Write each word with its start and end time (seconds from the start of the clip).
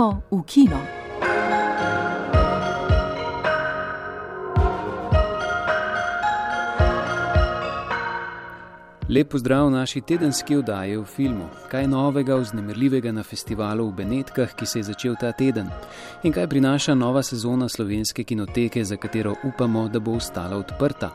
Gremo 0.00 0.22
v 0.30 0.42
kino. 0.48 0.80
Lep 9.08 9.28
pozdrav 9.28 9.66
v 9.66 9.70
naši 9.70 10.00
tedenski 10.00 10.56
oddaji 10.56 10.96
v 10.96 11.04
filmu. 11.04 11.50
Kaj 11.68 11.84
novega, 11.84 12.38
vznemirljivega 12.40 13.12
na 13.12 13.22
festivalu 13.22 13.90
v 13.90 14.00
Benetkah, 14.00 14.56
ki 14.56 14.66
se 14.66 14.78
je 14.78 14.88
začel 14.88 15.20
ta 15.20 15.34
teden? 15.36 15.68
In 16.24 16.32
kaj 16.32 16.48
prinaša 16.48 16.94
nova 16.94 17.20
sezona 17.22 17.68
slovenske 17.68 18.24
kinoteke, 18.24 18.84
za 18.84 18.96
katero 18.96 19.34
upamo, 19.44 19.88
da 19.88 20.00
bo 20.00 20.16
ostala 20.16 20.56
odprta? 20.56 21.12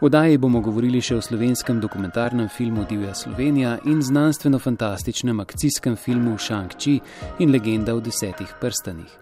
V 0.00 0.04
oddaji 0.04 0.36
bomo 0.38 0.60
govorili 0.60 1.00
še 1.00 1.16
o 1.16 1.22
slovenskem 1.24 1.78
dokumentarnem 1.80 2.50
filmu 2.52 2.84
Divja 2.84 3.14
Slovenija 3.16 3.78
in 3.88 4.02
znanstveno-fantastičnem 4.04 5.40
akcijskem 5.40 5.96
filmu 5.96 6.36
Shang-Chi 6.36 6.98
in 7.40 7.56
legenda 7.56 7.96
o 7.96 8.00
desetih 8.04 8.52
prstanih. 8.60 9.16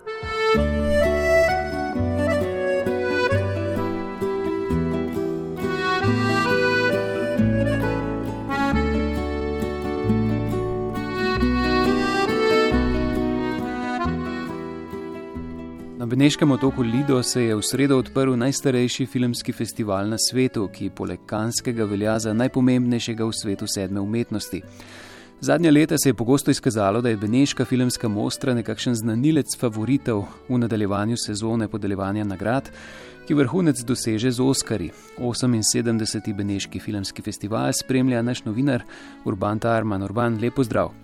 Na 16.05 16.09
Beneškem 16.09 16.51
otoku 16.51 16.83
Lido 16.83 17.23
se 17.23 17.43
je 17.43 17.55
v 17.57 17.63
sredo 17.63 17.97
odprl 17.99 18.37
najstarejši 18.37 19.07
filmski 19.07 19.53
festival 19.53 20.09
na 20.09 20.17
svetu, 20.21 20.67
ki 20.69 20.91
poleg 20.91 21.21
Kanskega 21.27 21.87
velja 21.89 22.19
za 22.19 22.35
najpomembnejšega 22.37 23.25
v 23.25 23.33
svetu 23.33 23.65
sedme 23.67 24.01
umetnosti. 24.01 24.61
Zadnja 25.41 25.71
leta 25.73 25.97
se 25.99 26.09
je 26.09 26.15
pogosto 26.15 26.51
izkazalo, 26.51 27.01
da 27.01 27.09
je 27.09 27.17
Beneška 27.17 27.65
filmska 27.65 28.09
mostra 28.09 28.55
nekakšen 28.55 28.95
znanilec 28.95 29.57
favoritov 29.57 30.27
v 30.49 30.59
nadaljevanju 30.59 31.17
sezone 31.17 31.69
podeljevanja 31.69 32.25
nagrad, 32.25 32.69
ki 33.25 33.35
vrhunec 33.35 33.81
doseže 33.81 34.31
z 34.31 34.41
Oskari. 34.41 34.91
78. 35.19 36.35
Beneški 36.37 36.81
filmski 36.81 37.23
festival 37.23 37.73
spremlja 37.73 38.23
naš 38.23 38.45
novinar 38.45 38.85
Urban 39.25 39.59
Tarman. 39.59 40.03
Urban, 40.03 40.37
lepo 40.43 40.65
zdrav! 40.65 41.04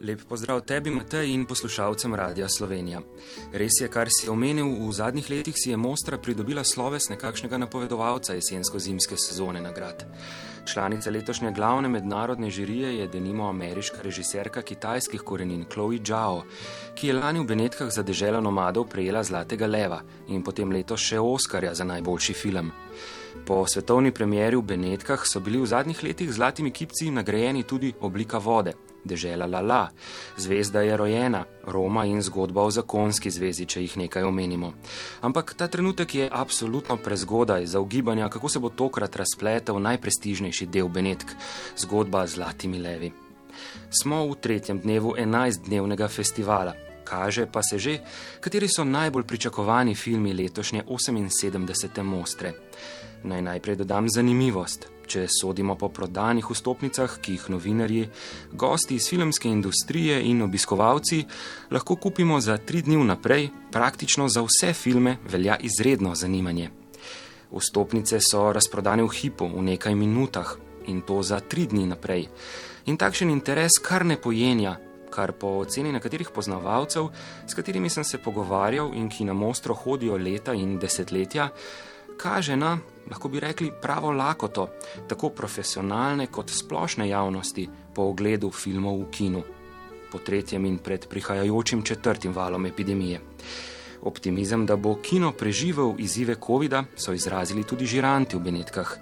Lep 0.00 0.20
pozdrav 0.28 0.60
tebi, 0.60 0.90
Matej, 0.94 1.32
in 1.34 1.42
poslušalcem 1.46 2.14
Radia 2.14 2.46
Slovenija. 2.48 3.00
Res 3.50 3.80
je, 3.82 3.88
kar 3.90 4.06
si 4.14 4.28
omenil, 4.30 4.68
v 4.86 4.92
zadnjih 4.94 5.26
letih 5.30 5.56
si 5.58 5.72
je 5.72 5.76
Mostra 5.76 6.20
pridobila 6.22 6.62
sloves 6.62 7.08
nekakšnega 7.10 7.58
napovedovalca 7.58 8.36
jesensko-zimske 8.38 9.18
sezone 9.18 9.58
nagrad. 9.60 10.06
Članica 10.70 11.10
letošnje 11.10 11.50
glavne 11.50 11.88
mednarodne 11.88 12.50
žirije 12.50 12.94
je 12.98 13.08
denimo 13.08 13.48
ameriška 13.48 13.98
režiserka 14.02 14.62
kitajskih 14.62 15.20
korenin 15.20 15.64
Chloe 15.72 15.98
Zhao, 15.98 16.44
ki 16.94 17.10
je 17.10 17.18
lani 17.18 17.40
v 17.40 17.50
Benetkah 17.50 17.90
za 17.90 18.02
deželo 18.02 18.40
nomadov 18.40 18.86
prejela 18.86 19.24
Zlatega 19.24 19.66
leva 19.66 20.02
in 20.28 20.44
potem 20.44 20.70
letos 20.70 21.00
še 21.00 21.18
Oskarja 21.18 21.74
za 21.74 21.84
najboljši 21.84 22.34
film. 22.34 22.70
Po 23.46 23.66
svetovni 23.66 24.14
premjeri 24.14 24.56
v 24.56 24.62
Benetkah 24.62 25.26
so 25.26 25.40
bili 25.40 25.58
v 25.58 25.66
zadnjih 25.66 26.02
letih 26.02 26.30
zlatimi 26.32 26.70
kipci 26.70 27.10
nagrajeni 27.10 27.62
tudi 27.66 27.94
oblika 28.00 28.38
vode 28.38 28.76
dežela 29.04 29.46
Lala, 29.46 29.88
zvezda 30.36 30.80
je 30.80 30.96
rojena, 30.96 31.44
Roma 31.66 32.04
in 32.04 32.22
zgodba 32.22 32.62
o 32.62 32.70
zakonski 32.70 33.30
zvezi, 33.30 33.66
če 33.66 33.82
jih 33.82 33.96
nekaj 33.96 34.22
omenimo. 34.22 34.72
Ampak 35.20 35.54
ta 35.54 35.68
trenutek 35.68 36.14
je 36.14 36.28
absolutno 36.32 36.96
prezgodaj 36.96 37.66
za 37.66 37.80
ugibanja, 37.80 38.28
kako 38.28 38.48
se 38.48 38.58
bo 38.58 38.68
tokrat 38.68 39.16
razpletel 39.16 39.80
najprestižnejši 39.80 40.66
del 40.66 40.88
Benetk, 40.88 41.32
zgodba 41.76 42.26
z 42.26 42.34
zlatimi 42.34 42.78
levi. 42.78 43.12
Smo 43.90 44.26
v 44.28 44.36
tretjem 44.40 44.80
dnevu 44.80 45.14
enajstdnevnega 45.18 46.08
festivala. 46.08 46.74
Kaže 47.08 47.46
pa 47.48 47.62
se 47.62 47.78
že, 47.78 47.98
kateri 48.40 48.68
so 48.68 48.84
najbolj 48.84 49.24
pričakovani 49.24 49.94
filmi 49.94 50.34
letošnje 50.34 50.84
78. 50.84 52.02
mostre. 52.02 52.52
Naj 53.24 53.42
najprej 53.42 53.76
dodam 53.76 54.08
zanimivost. 54.08 54.97
Če 55.08 55.24
sodimo 55.32 55.72
po 55.80 55.88
prodanih 55.88 56.44
vstopnicah, 56.44 57.14
ki 57.24 57.38
jih 57.38 57.46
novinarji, 57.54 58.08
gosti 58.52 58.98
iz 59.00 59.06
filmske 59.08 59.48
industrije 59.48 60.18
in 60.28 60.42
obiskovalci 60.44 61.22
lahko 61.72 61.96
kupimo 61.96 62.36
za 62.44 62.58
tri 62.60 62.82
dni 62.84 62.98
vnaprej, 63.00 63.48
praktično 63.72 64.28
za 64.28 64.42
vse 64.44 64.74
filme 64.76 65.16
velja 65.24 65.56
izredno 65.64 66.12
zanimanje. 66.14 66.68
Vstopnice 67.48 68.20
so 68.20 68.50
razprodane 68.52 69.06
v 69.06 69.14
hipu, 69.16 69.48
v 69.48 69.64
nekaj 69.70 69.96
minutah 69.96 70.52
in 70.92 71.00
to 71.00 71.22
za 71.22 71.40
tri 71.40 71.64
dni 71.66 71.86
naprej. 71.88 72.28
In 72.92 73.00
takšen 73.00 73.32
interes 73.32 73.80
kar 73.80 74.04
ne 74.04 74.20
pojenja, 74.20 74.76
kar 75.08 75.32
po 75.32 75.56
oceni 75.62 75.92
nekaterih 75.92 76.28
poznavalcev, 76.34 77.08
s 77.48 77.56
katerimi 77.56 77.88
sem 77.88 78.04
se 78.04 78.20
pogovarjal 78.20 78.92
in 78.92 79.08
ki 79.08 79.24
na 79.24 79.32
mostro 79.32 79.74
hodijo 79.74 80.20
leta 80.20 80.52
in 80.52 80.76
desetletja, 80.78 81.48
kaže 82.18 82.56
na 82.56 82.78
lahko 83.10 83.28
bi 83.28 83.40
rekli, 83.40 83.72
pravo 83.82 84.12
lakoto 84.12 84.68
tako 85.08 85.30
profesionalne 85.30 86.26
kot 86.26 86.50
splošne 86.50 87.08
javnosti 87.08 87.68
po 87.94 88.10
ogledu 88.12 88.50
filmov 88.50 89.00
v 89.02 89.10
kinu, 89.10 89.42
po 90.12 90.18
tretjem 90.18 90.66
in 90.66 90.78
pred 90.78 91.08
prihajajočim 91.08 91.82
četrtim 91.82 92.32
valom 92.32 92.66
epidemije. 92.66 93.20
Optimizem, 94.02 94.66
da 94.66 94.76
bo 94.76 94.94
kino 95.02 95.32
preživel 95.32 95.94
izzive 95.98 96.36
COVID-a, 96.46 96.84
so 96.96 97.12
izrazili 97.12 97.64
tudi 97.64 97.86
žiranti 97.86 98.36
v 98.36 98.40
Benetkah. 98.40 98.92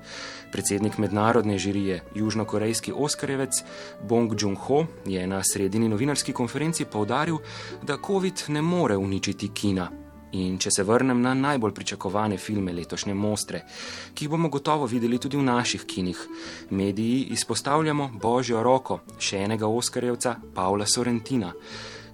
Predsednik 0.53 0.99
mednarodne 0.99 1.59
žirije, 1.59 2.01
južnokorejski 2.15 2.93
Oskarjevec 2.97 3.61
Bong 4.09 4.33
Joon-ho, 4.41 4.87
je 5.05 5.27
na 5.27 5.43
sredini 5.45 5.89
novinarski 5.89 6.33
konferenci 6.33 6.85
povdaril, 6.85 7.39
da 7.83 7.99
COVID 8.07 8.45
ne 8.49 8.63
more 8.63 8.97
uničiti 8.97 9.51
kina, 9.53 9.91
In 10.37 10.59
če 10.61 10.71
se 10.75 10.85
vrnem 10.85 11.21
na 11.23 11.33
najbolj 11.35 11.73
pričakovane 11.73 12.37
filme 12.37 12.73
letošnje 12.77 13.15
Mostre, 13.15 13.63
ki 14.15 14.27
jih 14.27 14.31
bomo 14.31 14.51
gotovo 14.53 14.87
videli 14.91 15.19
tudi 15.19 15.39
v 15.39 15.45
naših 15.47 15.87
kinih, 15.89 16.23
mediji 16.71 17.29
izpostavljamo 17.37 18.11
Božjo 18.23 18.63
roko 18.63 19.01
še 19.19 19.45
enega 19.47 19.69
Oskarjevca, 19.69 20.37
Pavla 20.55 20.87
Sorrentina. 20.87 21.53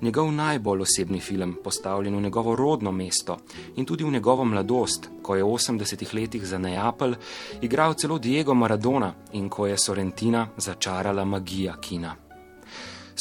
Njegov 0.03 0.33
najbolj 0.35 0.83
osebni 0.83 1.21
film, 1.21 1.57
postavljen 1.65 2.17
v 2.17 2.23
njegovo 2.23 2.57
rodno 2.57 2.93
mesto 2.93 3.37
in 3.77 3.87
tudi 3.87 4.05
v 4.05 4.11
njegovo 4.11 4.45
mladost, 4.45 5.09
ko 5.23 5.37
je 5.37 5.45
v 5.45 5.55
80-ih 5.55 6.15
letih 6.15 6.47
za 6.47 6.59
Neapelj 6.59 7.15
igral 7.63 7.95
celo 7.95 8.19
Diego 8.19 8.55
Maradona 8.55 9.15
in 9.33 9.49
ko 9.49 9.67
je 9.67 9.79
Sorrentina 9.79 10.49
začarala 10.57 11.25
magija 11.25 11.77
kina. 11.81 12.17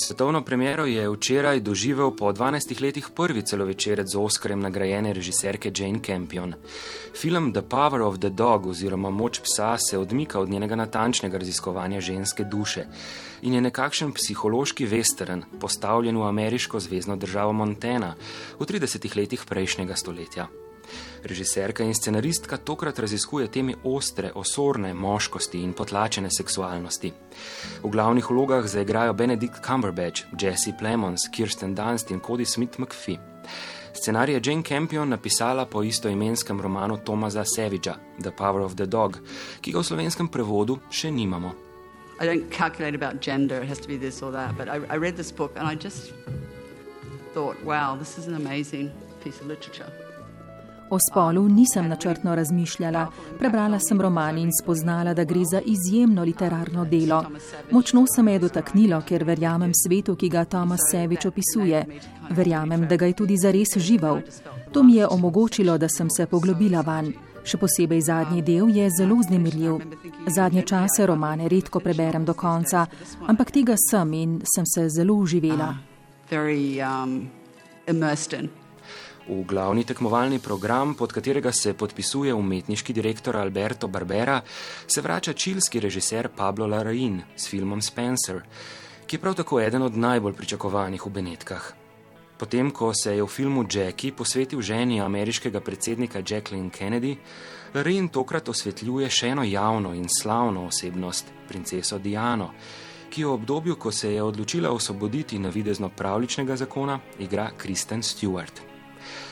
Svetovno 0.04 0.42
premiero 0.42 0.86
je 0.86 1.10
včeraj 1.10 1.60
doživel 1.60 2.16
po 2.16 2.34
12 2.34 2.82
letih 2.82 3.10
prvi 3.16 3.42
celovečerec 3.46 4.08
z 4.08 4.18
Oskarjem 4.18 4.60
nagrajene 4.60 5.14
režiserke 5.14 5.72
Jane 5.78 6.00
Campion. 6.06 6.54
Film 7.14 7.54
The 7.54 7.62
Power 7.62 8.02
of 8.02 8.18
the 8.18 8.30
Dog 8.30 8.66
oziroma 8.66 9.10
Moč 9.10 9.40
psa 9.40 9.78
se 9.78 9.98
odmika 9.98 10.40
od 10.40 10.50
njenega 10.50 10.76
natančnega 10.76 11.38
raziskovanja 11.38 12.02
ženske 12.02 12.44
duše 12.44 12.86
in 13.42 13.54
je 13.54 13.62
nekakšen 13.62 14.12
psihološki 14.12 14.88
western, 14.88 15.44
postavljen 15.60 16.18
v 16.18 16.26
ameriško 16.28 16.80
zvezdno 16.80 17.16
državo 17.16 17.54
Montana 17.54 18.16
v 18.60 18.66
30 18.66 19.18
letih 19.18 19.46
prejšnjega 19.50 19.96
stoletja. 19.96 20.48
Režiserka 21.24 21.84
in 21.84 21.94
scenaristka 21.94 22.58
tokrat 22.58 23.00
raziskuje 23.00 23.48
temi 23.48 23.76
ostre, 23.84 24.32
osorne 24.36 24.94
moškosti 24.94 25.62
in 25.62 25.74
potlačene 25.74 26.30
seksualnosti. 26.32 27.14
V 27.84 27.90
glavnih 27.90 28.30
vlogah 28.30 28.66
zaigrajo 28.68 29.14
Benedict 29.14 29.62
Cumberbatch, 29.66 30.24
Jesse 30.42 30.74
Plemons, 30.80 31.30
Kirsten 31.32 31.76
Dunst 31.76 32.12
in 32.12 32.20
Cody 32.20 32.46
Smith 32.46 32.80
McPhee. 32.80 33.20
Scenarij 33.94 34.36
je 34.36 34.42
Jane 34.44 34.64
Campion 34.64 35.10
napisala 35.10 35.66
po 35.66 35.84
istoimenskem 35.84 36.62
romanu 36.62 36.98
Tomasa 36.98 37.44
Savagea, 37.46 37.96
The 38.22 38.32
Power 38.32 38.62
of 38.62 38.76
the 38.76 38.86
Dog, 38.86 39.20
ki 39.62 39.72
ga 39.72 39.80
v 39.80 39.84
slovenskem 39.84 40.28
prevodu 40.28 40.80
še 40.90 41.12
nimamo. 41.12 41.54
I 42.22 42.26
don't 42.26 42.50
calculate 42.50 42.96
about 42.96 43.22
gender, 43.22 43.62
it 43.62 43.70
has 43.70 43.80
to 43.80 43.88
be 43.88 43.98
this 43.98 44.22
or 44.22 44.32
that, 44.32 44.58
but 44.58 44.70
I, 44.70 44.82
I 44.90 44.98
read 44.98 45.18
this 45.18 45.32
book 45.32 45.52
and 45.56 45.68
I 45.68 45.76
just 45.76 46.14
thought, 47.34 47.58
wow, 47.64 47.96
this 47.96 48.18
is 48.18 48.28
an 48.28 48.36
amazing 48.36 48.92
piece 49.24 49.42
of 49.42 49.48
literature. 49.48 49.92
O 50.92 50.98
spolu 51.00 51.48
nisem 51.48 51.88
načrtno 51.88 52.36
razmišljala. 52.36 53.08
Prebrala 53.40 53.80
sem 53.80 54.02
roman 54.02 54.38
in 54.38 54.50
spoznala, 54.62 55.14
da 55.14 55.24
gre 55.24 55.46
za 55.52 55.62
izjemno 55.66 56.24
literarno 56.24 56.86
delo. 56.86 57.24
Močno 57.72 58.06
se 58.16 58.24
me 58.24 58.34
je 58.34 58.40
dotaknilo, 58.40 59.02
ker 59.08 59.24
verjamem 59.24 59.72
svetu, 59.74 60.16
ki 60.16 60.30
ga 60.30 60.44
Tomas 60.46 60.80
Sevič 60.92 61.26
opisuje. 61.26 61.86
Verjamem, 62.30 62.88
da 62.88 62.96
ga 62.96 63.06
je 63.06 63.14
tudi 63.14 63.38
zares 63.38 63.78
žival. 63.78 64.20
To 64.72 64.84
mi 64.84 64.96
je 64.96 65.08
omogočilo, 65.08 65.78
da 65.78 65.90
sem 65.90 66.10
se 66.10 66.26
poglobila 66.26 66.82
van. 66.82 67.14
Še 67.44 67.58
posebej 67.58 68.02
zadnji 68.02 68.42
del 68.42 68.70
je 68.70 68.90
zelo 68.98 69.22
znemirljiv. 69.24 69.80
Zadnje 70.28 70.62
čase 70.62 71.08
romane 71.08 71.48
redko 71.50 71.80
preberem 71.80 72.26
do 72.26 72.34
konca, 72.34 72.86
ampak 73.28 73.52
tega 73.52 73.80
sem 73.90 74.14
in 74.14 74.42
sem 74.56 74.66
se 74.66 74.90
zelo 74.90 75.16
uživela. 75.24 75.76
Very, 76.30 76.80
um, 76.84 77.32
V 79.32 79.46
glavni 79.48 79.86
tekmovalni 79.88 80.40
program, 80.44 80.92
pod 80.94 81.14
katerega 81.16 81.52
se 81.56 81.72
podpisuje 81.74 82.34
umetniški 82.34 82.94
direktor 82.94 83.38
Alberto 83.40 83.88
Barbera, 83.88 84.42
se 84.88 85.02
vrača 85.02 85.34
čilski 85.34 85.80
režiser 85.80 86.28
Pablo 86.36 86.68
Larraín 86.68 87.22
s 87.36 87.48
filmom 87.48 87.82
Spencer, 87.82 88.42
ki 89.08 89.16
je 89.16 89.20
prav 89.20 89.38
tako 89.40 89.62
eden 89.62 89.82
od 89.82 89.96
najbolj 89.98 90.34
pričakovanih 90.34 91.06
v 91.06 91.10
Benetkah. 91.10 91.70
Potem, 92.38 92.72
ko 92.72 92.92
se 92.94 93.16
je 93.16 93.24
v 93.24 93.28
filmu 93.28 93.64
Jackie 93.72 94.12
posvetil 94.12 94.62
ženi 94.62 95.00
ameriškega 95.02 95.62
predsednika 95.62 96.20
Jacqueline 96.20 96.70
Kennedy, 96.70 97.16
Lorraine 97.74 98.12
tokrat 98.12 98.50
osvetljuje 98.50 99.10
še 99.10 99.30
eno 99.32 99.44
javno 99.48 99.94
in 99.96 100.10
slavno 100.10 100.66
osebnost, 100.68 101.32
princeso 101.48 102.00
Diano, 102.00 102.50
ki 103.10 103.24
v 103.24 103.32
obdobju, 103.32 103.76
ko 103.76 103.92
se 103.92 104.12
je 104.12 104.24
odločila 104.24 104.72
osvoboditi 104.76 105.40
navidezno 105.40 105.90
pravličnega 105.90 106.56
zakona, 106.56 107.00
igra 107.20 107.48
Kristen 107.58 108.04
Stewart. 108.04 108.71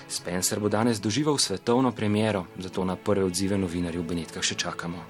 Spencer 0.10 0.60
bo 0.60 0.70
danes 0.70 1.00
doživel 1.02 1.38
svetovno 1.38 1.92
premiero, 1.92 2.46
zato 2.58 2.86
na 2.86 2.96
prve 2.96 3.24
odzive 3.24 3.58
novinarjev 3.58 4.02
v 4.02 4.08
Benetkah 4.08 4.44
še 4.44 4.56
čakamo. 4.58 5.04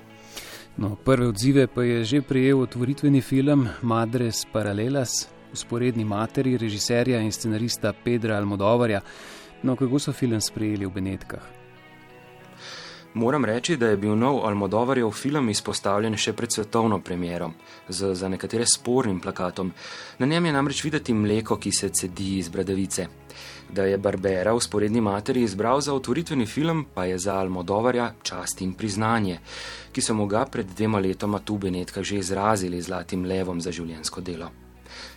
No, 0.78 0.96
prve 0.96 1.28
odzive 1.31 1.68
pa 1.68 1.84
je 1.84 2.04
že 2.04 2.22
prijel 2.22 2.60
otvoritveni 2.62 3.22
film 3.22 3.68
Madres 3.81 4.46
Paralelas, 4.51 5.30
usporedni 5.54 6.04
materi 6.06 6.57
režiserja 6.57 7.19
in 7.19 7.31
scenarista 7.31 7.94
Pedra 7.94 8.38
Almodovarja. 8.38 9.01
No, 9.63 9.75
kako 9.75 10.00
so 10.00 10.12
film 10.12 10.42
sprejeli 10.42 10.86
v 10.86 10.92
Benetkah? 10.92 11.60
Moram 13.13 13.45
reči, 13.45 13.78
da 13.78 13.88
je 13.88 13.98
bil 13.98 14.16
nov 14.16 14.44
Almodovarjev 14.45 15.10
film 15.12 15.50
izpostavljen 15.50 16.13
še 16.16 16.36
pred 16.38 16.54
svetovno 16.54 17.00
premiero, 17.02 17.54
z 17.90 18.13
za 18.13 18.30
nekatere 18.30 18.66
spornim 18.68 19.19
plakatom. 19.19 19.72
Na 20.19 20.25
njem 20.25 20.45
je 20.45 20.54
namreč 20.54 20.84
videti 20.84 21.13
mleko, 21.13 21.57
ki 21.57 21.72
se 21.72 21.90
cedi 21.90 22.38
iz 22.38 22.50
bradavice. 22.50 23.07
Da 23.69 23.83
je 23.86 23.98
Barbera 23.98 24.54
v 24.54 24.62
sporedni 24.62 25.01
materi 25.01 25.44
izbral 25.44 25.81
za 25.81 25.94
otvoritveni 25.94 26.45
film, 26.45 26.86
pa 26.94 27.06
je 27.06 27.18
za 27.18 27.38
Almodovarja 27.39 28.13
čast 28.24 28.62
in 28.62 28.74
priznanje, 28.74 29.39
ki 29.92 30.01
so 30.01 30.13
mu 30.13 30.25
ga 30.25 30.45
pred 30.45 30.66
dvema 30.77 31.00
letoma 31.00 31.39
tu 31.39 31.57
Benetka 31.57 32.04
že 32.04 32.18
izrazili 32.18 32.81
zlatim 32.81 33.25
levom 33.25 33.62
za 33.62 33.71
življensko 33.71 34.21
delo. 34.21 34.50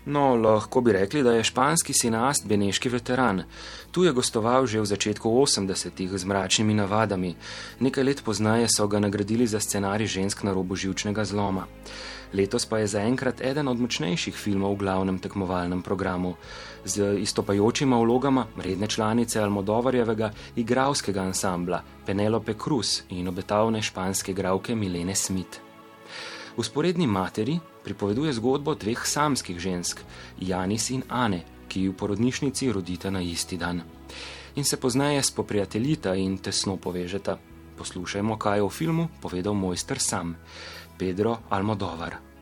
No, 0.05 0.35
lahko 0.37 0.81
bi 0.81 0.93
rekli, 0.93 1.23
da 1.23 1.33
je 1.33 1.45
španski 1.45 1.93
sinast 1.93 2.47
beneški 2.47 2.89
veteran. 2.89 3.43
Tu 3.91 4.05
je 4.05 4.13
gostoval 4.13 4.67
že 4.67 4.81
v 4.81 4.87
začetku 4.87 5.29
80-ih 5.29 6.11
z 6.19 6.25
mračnimi 6.25 6.75
navadami. 6.75 7.37
Nekaj 7.81 8.05
let 8.05 8.23
pozneje 8.25 8.69
so 8.69 8.87
ga 8.87 8.99
nagradili 8.99 9.47
za 9.47 9.61
scenarij 9.61 10.07
žensk 10.07 10.43
na 10.43 10.53
robu 10.53 10.77
živčnega 10.77 11.25
zloma. 11.25 11.67
Letos 12.33 12.65
pa 12.67 12.79
je 12.79 12.87
zaenkrat 12.87 13.41
eden 13.45 13.69
od 13.69 13.77
močnejših 13.77 14.33
filmov 14.33 14.75
v 14.75 14.89
glavnem 14.89 15.19
tekmovalnem 15.21 15.83
programu. 15.85 16.35
Z 16.85 17.21
istopajočima 17.21 17.97
vlogama 18.01 18.47
redne 18.57 18.87
članice 18.89 19.41
Almodovarjevega 19.41 20.31
igralskega 20.57 21.21
ansambla 21.23 21.83
Penelope 22.07 22.55
Cruz 22.57 23.03
in 23.11 23.29
obetavne 23.29 23.83
španske 23.83 24.33
igralke 24.33 24.75
Milene 24.75 25.15
Smith. 25.15 25.61
V 26.57 26.65
sporedni 26.65 27.07
materi 27.07 27.61
pripoveduje 27.84 28.32
zgodbo 28.32 28.75
dveh 28.75 29.06
samskih 29.06 29.58
žensk, 29.58 30.00
Janis 30.40 30.90
in 30.90 31.02
Ane, 31.08 31.43
ki 31.69 31.88
v 31.88 31.96
porodnišnici 31.96 32.73
rodita 32.73 33.11
na 33.11 33.20
isti 33.20 33.56
dan. 33.56 33.82
In 34.55 34.64
se 34.64 34.76
pozneje 34.76 35.23
spoprijateljita 35.23 36.14
in 36.14 36.38
tesno 36.38 36.76
povežeta. 36.76 37.38
Poslušajmo, 37.76 38.37
kaj 38.37 38.58
je 38.58 38.62
v 38.62 38.70
filmu 38.70 39.08
povedal 39.20 39.55
mojster 39.55 39.99
sam, 39.99 40.37
Pedro 40.99 41.38
Almodovar. 41.50 42.32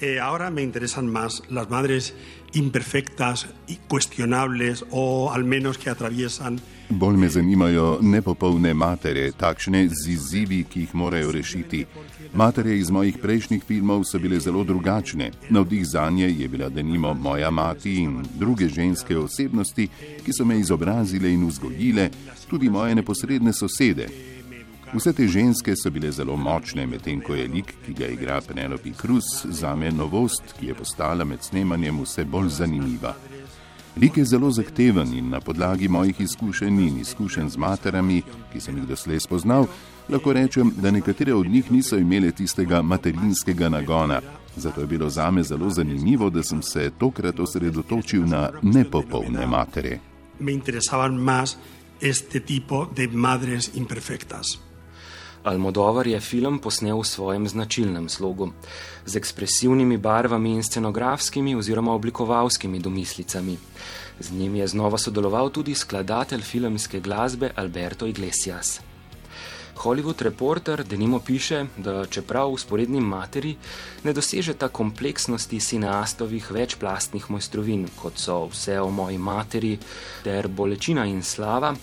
Eh, 0.00 0.18
ahora 0.18 0.50
me 0.50 0.62
interesan 0.62 1.06
más 1.06 1.42
las 1.48 1.70
madres 1.70 2.14
imperfectas 2.54 3.46
cuestionables 3.88 4.84
o 4.90 5.30
al 5.32 5.44
menos 5.44 5.78
que 5.78 5.90
atraviesan. 5.90 6.60
Bolj 6.88 7.16
me 7.16 7.28
zanimajo 7.28 7.98
nepopolne 8.02 8.74
matere, 8.74 9.30
takšne 9.32 9.86
z 9.88 10.10
izzivi, 10.12 10.64
ki 10.64 10.80
jih 10.80 10.94
morajo 10.94 11.32
rešiti. 11.32 11.86
Matere 12.34 12.76
iz 12.76 12.90
mojih 12.90 13.16
prejšnjih 13.18 13.64
filmov 13.64 14.04
so 14.04 14.18
bile 14.18 14.40
zelo 14.40 14.64
drugačne. 14.64 15.30
Navdih 15.50 15.86
za 15.86 16.10
nje 16.10 16.28
je 16.38 16.48
bila 16.48 16.68
denimo 16.68 17.14
moja 17.14 17.50
mati 17.50 17.94
in 18.02 18.20
druge 18.34 18.68
ženske 18.68 19.16
osebnosti, 19.18 19.88
ki 20.24 20.32
so 20.32 20.44
me 20.44 20.58
izobrazile 20.60 21.32
in 21.32 21.46
vzgojile, 21.48 22.10
tudi 22.50 22.70
moje 22.70 22.94
neposredne 22.94 23.52
sosede. 23.52 24.08
Vse 24.92 25.12
te 25.12 25.26
ženske 25.28 25.72
so 25.76 25.90
bile 25.90 26.10
zelo 26.12 26.36
močne, 26.36 26.86
medtem 26.86 27.20
ko 27.24 27.34
je 27.34 27.46
lik, 27.48 27.70
ki 27.86 27.94
ga 27.96 28.06
igra 28.12 28.40
Penelope 28.44 28.90
Cruz, 29.00 29.24
za 29.44 29.74
me 29.76 29.90
novost, 29.90 30.42
ki 30.58 30.66
je 30.66 30.74
postala 30.74 31.24
med 31.24 31.40
snemanjem 31.42 32.02
vse 32.02 32.24
bolj 32.24 32.50
zanimiva. 32.58 33.14
Lik 33.96 34.16
je 34.16 34.24
zelo 34.24 34.50
zahteven 34.50 35.14
in 35.16 35.30
na 35.30 35.40
podlagi 35.40 35.88
mojih 35.88 36.20
izkušenj 36.20 36.80
in 36.80 36.98
izkušenj 37.00 37.48
z 37.48 37.56
materami, 37.56 38.22
ki 38.52 38.60
sem 38.60 38.76
jih 38.76 38.86
doslej 38.88 39.20
spoznal, 39.20 39.66
lahko 40.08 40.32
rečem, 40.32 40.72
da 40.76 40.90
nekatere 40.90 41.34
od 41.34 41.46
njih 41.46 41.70
niso 41.72 41.96
imele 41.96 42.32
tistega 42.32 42.82
materinskega 42.82 43.68
nagona. 43.68 44.20
Zato 44.56 44.80
je 44.80 44.86
bilo 44.86 45.08
za 45.10 45.30
me 45.30 45.42
zelo 45.42 45.70
zanimivo, 45.70 46.30
da 46.30 46.42
sem 46.42 46.62
se 46.62 46.90
tokrat 46.98 47.40
osredotočil 47.40 48.26
na 48.26 48.50
nepopolne 48.62 49.46
matere. 49.46 49.98
Me 50.38 50.52
interesaban 50.52 51.16
más 51.16 51.56
este 52.00 52.40
tipo 52.40 52.86
de 52.96 53.08
madres 53.08 53.70
imperfectas. 53.74 54.61
Almodovar 55.44 56.06
je 56.06 56.20
film 56.20 56.58
posnel 56.58 57.00
v 57.02 57.06
svojem 57.06 57.48
značilnem 57.48 58.08
slogu, 58.08 58.52
z 59.06 59.16
ekspresivnimi 59.16 59.98
barvami 59.98 60.54
in 60.54 60.62
scenografskimi 60.62 61.56
oziroma 61.58 61.94
oblikovalskimi 61.94 62.78
domislicami. 62.78 63.58
Z 64.20 64.30
njim 64.30 64.56
je 64.56 64.66
znova 64.66 64.98
sodeloval 64.98 65.50
tudi 65.50 65.74
skladatelj 65.74 66.40
filmske 66.40 67.00
glasbe 67.00 67.50
Alberto 67.56 68.06
Iglesias. 68.06 68.80
Hollywood 69.82 70.22
Reporter 70.22 70.84
denimo 70.84 71.18
piše, 71.18 71.66
da 71.76 72.06
čeprav 72.06 72.52
v 72.54 72.58
sporedni 72.58 73.00
materi 73.00 73.56
ne 74.04 74.12
doseže 74.12 74.54
ta 74.54 74.68
kompleksnosti 74.68 75.60
sineastovih 75.60 76.50
večplastnih 76.50 77.30
mojstrovin, 77.30 77.88
kot 77.98 78.18
so 78.18 78.44
vse 78.46 78.80
o 78.80 78.90
moji 78.90 79.18
materi 79.18 79.78
ter 80.22 80.48
bolečina 80.48 81.06
in 81.06 81.22
slava, 81.22 81.74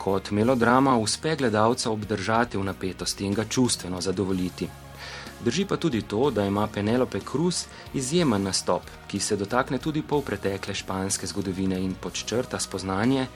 kot 0.00 0.30
melodrama 0.30 0.96
uspe 0.96 1.36
gledalca 1.36 1.90
obdržati 1.90 2.58
v 2.58 2.64
napetosti 2.64 3.24
in 3.24 3.34
ga 3.34 3.44
čustveno 3.44 4.00
zadovoljiti. 4.00 4.68
Drži 5.44 5.64
pa 5.64 5.76
tudi 5.76 6.02
to, 6.02 6.30
da 6.30 6.44
ima 6.44 6.66
Penelope 6.66 7.20
Cruz 7.20 7.64
izjemen 7.94 8.42
nastop, 8.42 8.82
ki 9.08 9.20
se 9.20 9.36
dotakne 9.36 9.78
tudi 9.78 10.02
pol 10.02 10.20
pretekle 10.22 10.74
španske 10.74 11.26
zgodovine 11.26 11.80
in 11.80 11.94
podčrta 11.94 12.60
spoznanje, 12.60 13.26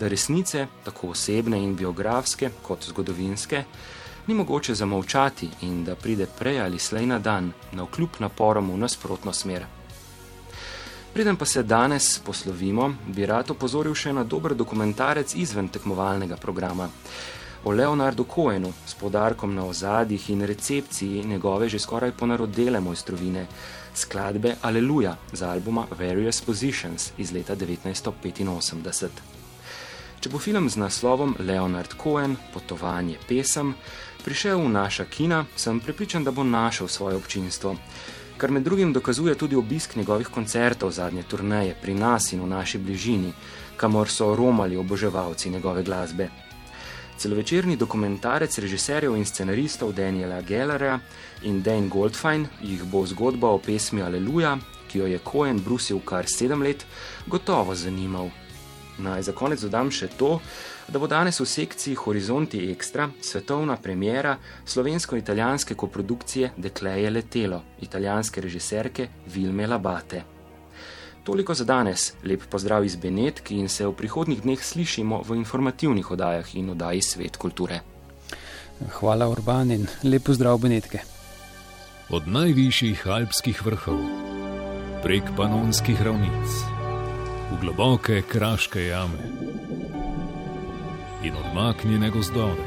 da 0.00 0.08
resnice, 0.08 0.66
tako 0.84 1.08
osebne 1.16 1.62
in 1.62 1.76
biografske 1.76 2.50
kot 2.62 2.84
zgodovinske, 2.84 3.64
ni 4.26 4.34
mogoče 4.34 4.74
zamovčati 4.74 5.48
in 5.62 5.84
da 5.84 5.94
pride 5.94 6.26
prej 6.38 6.60
ali 6.60 6.78
slej 6.78 7.06
na 7.06 7.18
dan, 7.18 7.52
na 7.72 7.82
vkljub 7.82 8.20
naporom 8.20 8.70
v 8.70 8.76
nasprotno 8.76 9.32
smer. 9.32 9.75
Preden 11.16 11.36
pa 11.36 11.44
se 11.44 11.62
danes 11.62 12.18
poslovimo, 12.18 12.94
bi 13.06 13.24
rad 13.26 13.50
opozoril 13.50 13.94
še 13.96 14.10
na 14.12 14.20
dober 14.24 14.52
dokumentarec 14.52 15.30
izven 15.40 15.70
tekmovalnega 15.72 16.36
programa. 16.36 16.90
O 17.64 17.72
Leonardu 17.72 18.26
Cohenu 18.28 18.68
s 18.84 18.92
podarkom 19.00 19.54
na 19.56 19.64
ozadjih 19.64 20.26
in 20.34 20.44
recepciji 20.44 21.24
njegove 21.24 21.70
že 21.72 21.78
skoraj 21.78 22.12
ponarodele 22.12 22.80
mojstrovine, 22.84 23.46
skladbe 23.94 24.56
Aleluja 24.60 25.14
z 25.32 25.42
albuma 25.42 25.86
Various 25.98 26.42
Positions 26.44 27.08
iz 27.16 27.32
leta 27.32 27.56
1985. 27.56 29.08
Če 30.20 30.28
bo 30.28 30.38
film 30.38 30.68
z 30.68 30.76
naslovom 30.84 31.32
Leonard 31.38 31.96
Cohen, 31.96 32.36
potovanje 32.52 33.16
pesem, 33.24 33.72
prišel 34.20 34.60
v 34.60 34.68
naša 34.68 35.08
kina, 35.08 35.46
sem 35.56 35.80
prepričan, 35.80 36.28
da 36.28 36.30
bo 36.30 36.44
našel 36.44 36.92
svoje 36.92 37.16
občinstvo 37.16 37.76
kar 38.36 38.50
med 38.50 38.62
drugim 38.62 38.92
dokazuje 38.92 39.34
tudi 39.34 39.56
obisk 39.56 39.96
njegovih 39.96 40.28
koncertov 40.28 40.90
zadnje 40.90 41.22
turneje 41.22 41.74
pri 41.82 41.94
nas 41.94 42.32
in 42.32 42.40
v 42.42 42.46
naši 42.46 42.78
bližini, 42.78 43.32
kamor 43.76 44.08
so 44.08 44.34
romali 44.36 44.76
oboževalci 44.76 45.50
njegove 45.50 45.82
glasbe. 45.82 46.28
Celovečerni 47.18 47.76
dokumentarec 47.76 48.58
režiserjev 48.58 49.16
in 49.16 49.24
scenaristov 49.24 49.92
Daniela 49.92 50.40
Gellera 50.40 50.98
in 51.42 51.62
Dane 51.62 51.88
Goldfein 51.88 52.46
jih 52.62 52.84
bo 52.84 53.06
zgodba 53.06 53.48
o 53.48 53.58
pesmi 53.58 54.02
Aleluja, 54.02 54.58
ki 54.88 54.98
jo 54.98 55.06
je 55.06 55.18
Cohen 55.32 55.60
brusil 55.64 56.00
kar 56.04 56.28
sedem 56.28 56.62
let, 56.62 56.86
gotovo 57.26 57.74
zanimal. 57.74 58.30
Naj 58.98 59.22
za 59.22 59.32
konec 59.32 59.60
dodam 59.60 59.90
še 59.92 60.08
to, 60.16 60.38
da 60.88 60.98
bo 60.98 61.06
danes 61.06 61.40
v 61.40 61.46
sekciji 61.46 61.94
Horizonti 62.00 62.62
Extra 62.72 63.08
svetovna 63.20 63.76
premjera 63.76 64.36
slovensko-italijanske 64.64 65.74
koprodukcije 65.74 66.50
Dekleje 66.56 67.10
letelo 67.10 67.62
italijanske 67.80 68.40
režiserke 68.40 69.08
Vilme 69.34 69.66
Labate. 69.66 70.22
Toliko 71.24 71.54
za 71.54 71.64
danes, 71.64 72.12
lep 72.24 72.46
pozdrav 72.50 72.84
iz 72.84 72.96
Benetki 72.96 73.56
in 73.58 73.68
se 73.68 73.86
v 73.86 73.92
prihodnih 73.92 74.42
dneh 74.42 74.62
slišimo 74.62 75.22
v 75.26 75.36
informativnih 75.36 76.10
oddajah 76.10 76.54
in 76.54 76.70
oddaji 76.70 77.02
Svet 77.02 77.36
kulture. 77.36 77.80
Hvala, 79.00 79.28
Urban 79.28 79.70
in 79.70 79.86
lep 80.04 80.22
pozdrav 80.22 80.58
Benetke. 80.58 81.02
Od 82.08 82.28
najvišjih 82.28 83.06
alpskih 83.06 83.66
vrhov 83.66 83.98
prek 85.02 85.34
panonskih 85.36 86.02
ravnic 86.02 86.75
v 87.50 87.60
globoke 87.60 88.22
kraške 88.22 88.86
jame 88.86 89.22
in 91.22 91.34
odmaknjene 91.36 92.10
gozdove. 92.10 92.64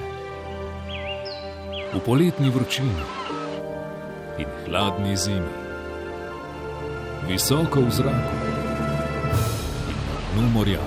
V 1.93 2.00
poletni 2.05 2.50
vročini 2.50 3.03
in 4.39 4.48
hladni 4.65 5.17
zimi, 5.17 5.53
visoko 7.27 7.81
v 7.81 7.91
zraku 7.91 8.38
in 9.89 10.00
na 10.07 10.17
dnu 10.31 10.48
morja. 10.53 10.83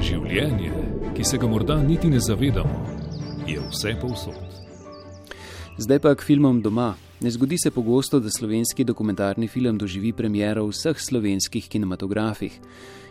Življenje, 0.00 0.72
ki 1.16 1.24
se 1.24 1.38
ga 1.38 1.50
morda 1.50 1.80
niti 1.82 2.10
ne 2.10 2.20
zavedamo, 2.20 2.78
je 3.46 3.58
vse 3.70 3.96
povsod. 4.00 4.38
Zdaj 5.78 5.98
pa 5.98 6.14
k 6.14 6.22
filmom 6.22 6.62
doma. 6.62 6.94
Ne 7.22 7.30
zgodi 7.30 7.58
se 7.58 7.70
pogosto, 7.70 8.20
da 8.20 8.30
slovenski 8.30 8.84
dokumentarni 8.84 9.48
film 9.48 9.78
doživi 9.78 10.12
premjero 10.12 10.64
v 10.64 10.72
vseh 10.72 11.00
slovenskih 11.00 11.68
kinematografih. 11.68 12.60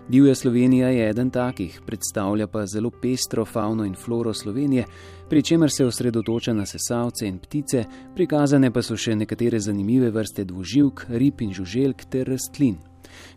Divja 0.09 0.35
Slovenija 0.35 0.87
je 0.89 1.09
eden 1.09 1.29
takih, 1.29 1.81
predstavlja 1.85 2.47
pa 2.47 2.65
zelo 2.65 2.89
pestro 2.89 3.45
fauno 3.45 3.85
in 3.85 3.93
floro 3.95 4.33
Slovenije, 4.33 4.85
pri 5.29 5.43
čemer 5.43 5.69
se 5.71 5.85
osredotoča 5.85 6.53
na 6.53 6.65
sesalce 6.65 7.27
in 7.27 7.37
ptice, 7.37 7.85
prikazane 8.15 8.71
pa 8.73 8.81
so 8.81 8.97
še 8.97 9.15
nekatere 9.15 9.59
zanimive 9.59 10.09
vrste 10.09 10.45
dvoživk, 10.45 11.05
rib 11.09 11.41
in 11.41 11.53
žuželk 11.53 12.09
ter 12.09 12.27
rastlin. 12.27 12.77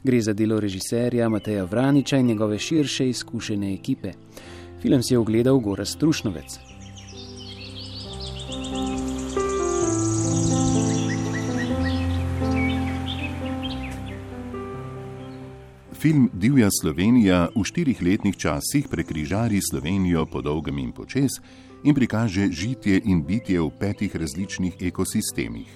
Gre 0.05 0.21
za 0.21 0.33
delo 0.33 0.61
režiserja 0.61 1.29
Mateja 1.29 1.65
Vraniča 1.65 2.17
in 2.17 2.27
njegove 2.27 2.59
širše 2.59 3.09
izkušene 3.09 3.75
ekipe. 3.75 4.13
Film 4.81 5.03
si 5.03 5.15
je 5.15 5.19
ogledal 5.19 5.59
Gora 5.59 5.85
Strušnovec. 5.85 6.72
Film 16.03 16.31
Divja 16.35 16.67
Slovenija 16.67 17.45
v 17.55 17.63
štirih 17.63 18.01
letnih 18.03 18.35
časih 18.35 18.89
prekrižari 18.91 19.61
Slovenijo 19.63 20.25
po 20.27 20.41
dolgem 20.43 20.81
in 20.83 20.91
počes 20.91 21.39
in 21.87 21.95
prikaže 21.95 22.49
žitje 22.51 22.99
in 23.07 23.21
bitje 23.23 23.61
v 23.63 23.69
petih 23.71 24.11
različnih 24.11 24.83
ekosistemih. 24.83 25.71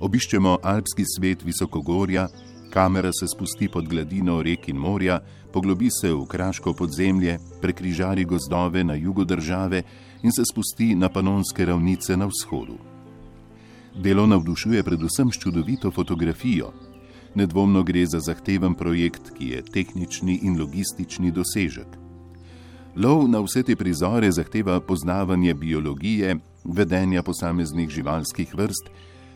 Obiščemo 0.00 0.64
alpski 0.64 1.04
svet 1.04 1.44
visokogorja, 1.44 2.24
kamera 2.72 3.12
se 3.12 3.28
spusti 3.28 3.68
pod 3.68 3.84
gladino 3.84 4.38
rek 4.40 4.68
in 4.72 4.80
morja, 4.80 5.20
poglobi 5.52 5.92
se 5.92 6.08
v 6.08 6.24
kraško 6.24 6.72
podzemlje, 6.72 7.36
prekrižari 7.60 8.24
gozdove 8.24 8.84
na 8.84 8.94
jugu 8.94 9.28
države 9.28 9.82
in 10.22 10.32
se 10.32 10.40
spusti 10.40 10.94
na 10.96 11.12
panonske 11.12 11.68
ravnice 11.68 12.16
na 12.16 12.32
vzhodu. 12.32 12.80
Delo 13.92 14.26
navdušuje 14.26 14.82
predvsem 14.82 15.28
s 15.28 15.36
čudovito 15.38 15.90
fotografijo. 15.90 16.72
Nedvomno 17.34 17.82
gre 17.82 18.06
za 18.06 18.20
zahteven 18.20 18.74
projekt, 18.74 19.32
ki 19.38 19.48
je 19.48 19.62
tehnični 19.62 20.38
in 20.42 20.58
logistični 20.60 21.32
dosežek. 21.34 21.98
Lov 22.96 23.26
na 23.28 23.40
vse 23.42 23.62
te 23.62 23.74
prizore 23.76 24.30
zahteva 24.32 24.80
poznavanje 24.80 25.54
biologije, 25.54 26.36
vedenja 26.64 27.22
posameznih 27.22 27.90
živalskih 27.90 28.54
vrst, 28.54 28.90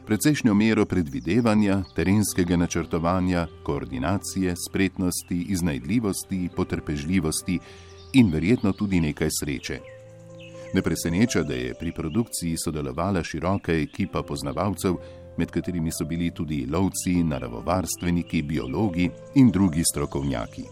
precejšnjo 0.07 0.55
mero 0.55 0.87
predvidevanja, 0.87 1.83
terenskega 1.97 2.57
načrtovanja, 2.57 3.47
koordinacije, 3.63 4.55
spretnosti, 4.69 5.43
iznajdljivosti, 5.49 6.49
potrpežljivosti 6.57 7.59
in 8.13 8.31
verjetno 8.33 8.73
tudi 8.73 9.01
nekaj 9.01 9.29
sreče. 9.41 9.81
Ne 10.75 10.83
preseneča, 10.83 11.43
da 11.43 11.55
je 11.55 11.75
pri 11.75 11.93
produkciji 11.93 12.57
sodelovala 12.57 13.25
široka 13.25 13.73
ekipa 13.73 14.23
poznavalcev, 14.23 14.97
med 15.39 15.51
katerimi 15.51 15.91
so 15.93 16.05
bili 16.05 16.31
tudi 16.31 16.67
lovci, 16.67 17.23
naravovarstveniki, 17.25 18.43
biologi 18.43 19.11
in 19.35 19.51
drugi 19.51 19.83
strokovnjaki. 19.93 20.65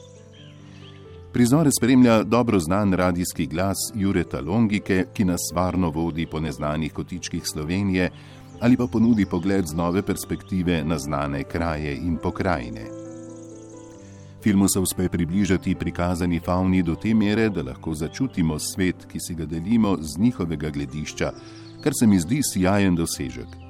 Prizore 1.32 1.70
spremlja 1.78 2.22
dobro 2.22 2.58
znan 2.60 2.92
radijski 2.92 3.46
glas 3.46 3.76
Jureta 3.94 4.40
Longike, 4.40 5.04
ki 5.14 5.24
nas 5.24 5.50
varno 5.54 5.90
vodi 5.90 6.26
po 6.26 6.40
neznanih 6.40 6.92
kotičkih 6.92 7.42
Slovenije 7.44 8.10
ali 8.60 8.76
pa 8.76 8.86
ponudi 8.86 9.26
pogled 9.26 9.66
z 9.66 9.74
nove 9.74 10.02
perspektive 10.02 10.84
na 10.84 10.98
znane 10.98 11.44
kraje 11.44 11.96
in 11.96 12.16
pokrajine. 12.16 12.86
Filmu 14.42 14.68
se 14.68 14.80
uspe 14.80 15.08
približati 15.08 15.74
prikazani 15.74 16.40
fauni 16.40 16.82
do 16.82 16.94
te 16.94 17.14
mere, 17.14 17.48
da 17.48 17.62
lahko 17.62 17.94
začutimo 17.94 18.58
svet, 18.58 19.06
ki 19.12 19.20
si 19.20 19.34
ga 19.34 19.46
delimo 19.46 19.96
z 20.00 20.18
njihovega 20.18 20.70
gledišča, 20.70 21.32
kar 21.82 21.92
se 22.00 22.06
mi 22.06 22.18
zdi 22.18 22.40
sijajen 22.42 22.94
dosežek. 22.94 23.65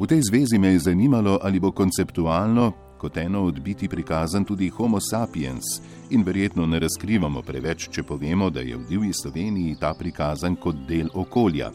V 0.00 0.06
tej 0.06 0.20
zvezi 0.24 0.58
me 0.58 0.72
je 0.72 0.78
zanimalo, 0.88 1.38
ali 1.42 1.60
bo 1.60 1.72
konceptualno 1.72 2.72
kot 3.02 3.16
eno 3.16 3.44
od 3.44 3.60
biti 3.60 3.88
prikazan 3.88 4.44
tudi 4.44 4.68
Homo 4.68 5.00
sapiens 5.00 5.64
in 6.10 6.22
verjetno 6.22 6.66
ne 6.66 6.78
razkrivamo 6.78 7.42
preveč, 7.42 7.88
če 7.90 8.02
povemo, 8.02 8.50
da 8.50 8.60
je 8.60 8.76
v 8.76 8.86
divji 8.88 9.10
Sloveniji 9.12 9.78
ta 9.80 9.90
prikazan 9.98 10.54
kot 10.56 10.84
del 10.88 11.08
okolja. 11.14 11.72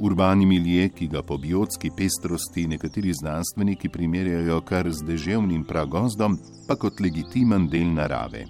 Urbani 0.00 0.46
milje, 0.46 0.88
ki 0.96 1.08
ga 1.12 1.20
po 1.22 1.36
biotski 1.38 1.90
pestrosti 1.96 2.64
nekateri 2.66 3.12
znanstveniki 3.12 3.90
primerjajo 3.92 4.62
kar 4.64 4.88
z 4.88 5.04
deževnim 5.04 5.66
pragozdom, 5.68 6.38
pa 6.68 6.78
kot 6.80 7.04
legitimen 7.04 7.68
del 7.68 7.92
narave. 7.92 8.46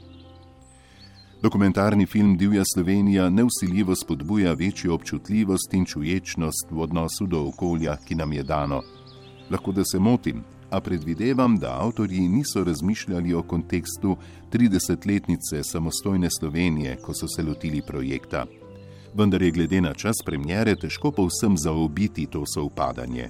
Dokumentarni 1.42 2.06
film 2.06 2.36
Divja 2.36 2.62
Slovenija 2.74 3.30
neusiljivo 3.30 3.94
spodbuja 3.96 4.52
večjo 4.52 4.94
občutljivost 4.94 5.74
in 5.74 5.84
čuječnost 5.84 6.66
v 6.70 6.80
odnosu 6.80 7.26
do 7.26 7.40
okolja, 7.48 7.96
ki 7.96 8.14
nam 8.14 8.32
je 8.32 8.42
dano. 8.42 8.82
Lahko 9.50 9.72
da 9.72 9.84
se 9.84 9.98
motim, 9.98 10.44
a 10.70 10.80
predvidevam, 10.80 11.56
da 11.56 11.78
avtorji 11.80 12.28
niso 12.28 12.64
razmišljali 12.64 13.34
o 13.34 13.42
kontekstu 13.42 14.16
30-letnice 14.52 15.62
samostojne 15.62 16.28
Slovenije, 16.40 16.96
ko 16.96 17.14
so 17.14 17.28
se 17.28 17.42
lotili 17.42 17.82
projekta. 17.86 18.46
Vendar 19.14 19.42
je 19.42 19.50
glede 19.50 19.80
na 19.80 19.94
čas 19.94 20.16
premjere 20.26 20.76
težko 20.76 21.10
povsem 21.10 21.56
zaobiti 21.56 22.26
to 22.26 22.44
sovpadanje. 22.54 23.28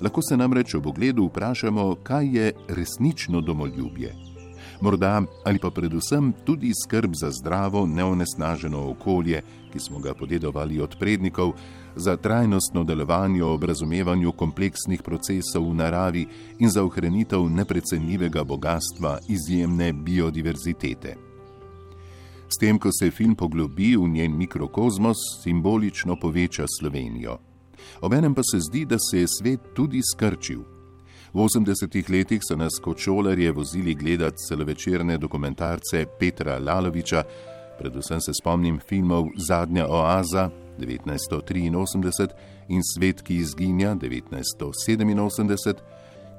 Lahko 0.00 0.22
se 0.22 0.36
namreč 0.36 0.74
ob 0.74 0.86
ogledu 0.86 1.26
vprašamo, 1.26 1.94
kaj 2.02 2.36
je 2.38 2.52
resnično 2.68 3.40
domoljubje 3.40 4.35
morda 4.80 5.22
ali 5.44 5.58
pa 5.58 5.70
predvsem 5.70 6.32
tudi 6.44 6.72
skrb 6.84 7.14
za 7.14 7.30
zdravo, 7.30 7.86
neonesnaženo 7.86 8.90
okolje, 8.90 9.42
ki 9.72 9.80
smo 9.80 9.98
ga 9.98 10.14
podedovali 10.14 10.80
od 10.80 10.96
prednikov, 10.98 11.52
za 11.96 12.16
trajnostno 12.16 12.84
delovanje 12.84 13.44
ob 13.44 13.64
razumevanju 13.64 14.32
kompleksnih 14.32 15.02
procesov 15.02 15.70
v 15.70 15.74
naravi 15.74 16.26
in 16.58 16.70
za 16.70 16.84
ohranitev 16.84 17.48
neprecenljivega 17.48 18.44
bogatstva 18.44 19.18
izjemne 19.28 19.92
biodiverzitete. 19.92 21.16
S 22.48 22.58
tem, 22.60 22.78
ko 22.78 22.92
se 22.92 23.10
film 23.10 23.34
poglobi 23.34 23.96
v 23.96 24.08
njen 24.08 24.36
mikrokozmos, 24.36 25.16
simbolično 25.42 26.16
poveča 26.16 26.64
Slovenijo. 26.78 27.38
Obenem 28.00 28.34
pa 28.34 28.42
se 28.42 28.60
zdi, 28.60 28.84
da 28.84 28.96
se 28.98 29.20
je 29.20 29.26
svet 29.28 29.60
tudi 29.74 30.00
skrčil. 30.02 30.75
V 31.36 31.38
80-ih 31.38 32.08
letih 32.08 32.40
so 32.40 32.56
nas 32.56 32.78
kot 32.80 32.96
šolarje 32.98 33.52
vozili 33.52 33.94
gledati 33.94 34.40
celovečerne 34.48 35.18
dokumentarce 35.18 36.06
Petra 36.18 36.58
Laloviča, 36.58 37.22
predvsem 37.78 38.20
se 38.20 38.32
spomnim 38.40 38.78
filmov 38.88 39.26
Zadnja 39.36 39.86
oaza 39.88 40.48
1983 40.78 42.28
in 42.68 42.80
Svet, 42.82 43.20
ki 43.22 43.36
izginja 43.36 43.94
1987, 43.94 45.74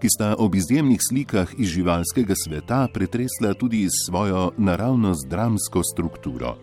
ki 0.01 0.09
sta 0.09 0.33
ob 0.39 0.55
izjemnih 0.55 0.99
slikah 1.09 1.53
iz 1.57 1.69
živalskega 1.77 2.33
sveta 2.33 2.87
pretresla 2.93 3.53
tudi 3.53 3.85
svojo 4.05 4.51
naravnost 4.57 5.27
dramsko 5.29 5.83
strukturo. 5.93 6.55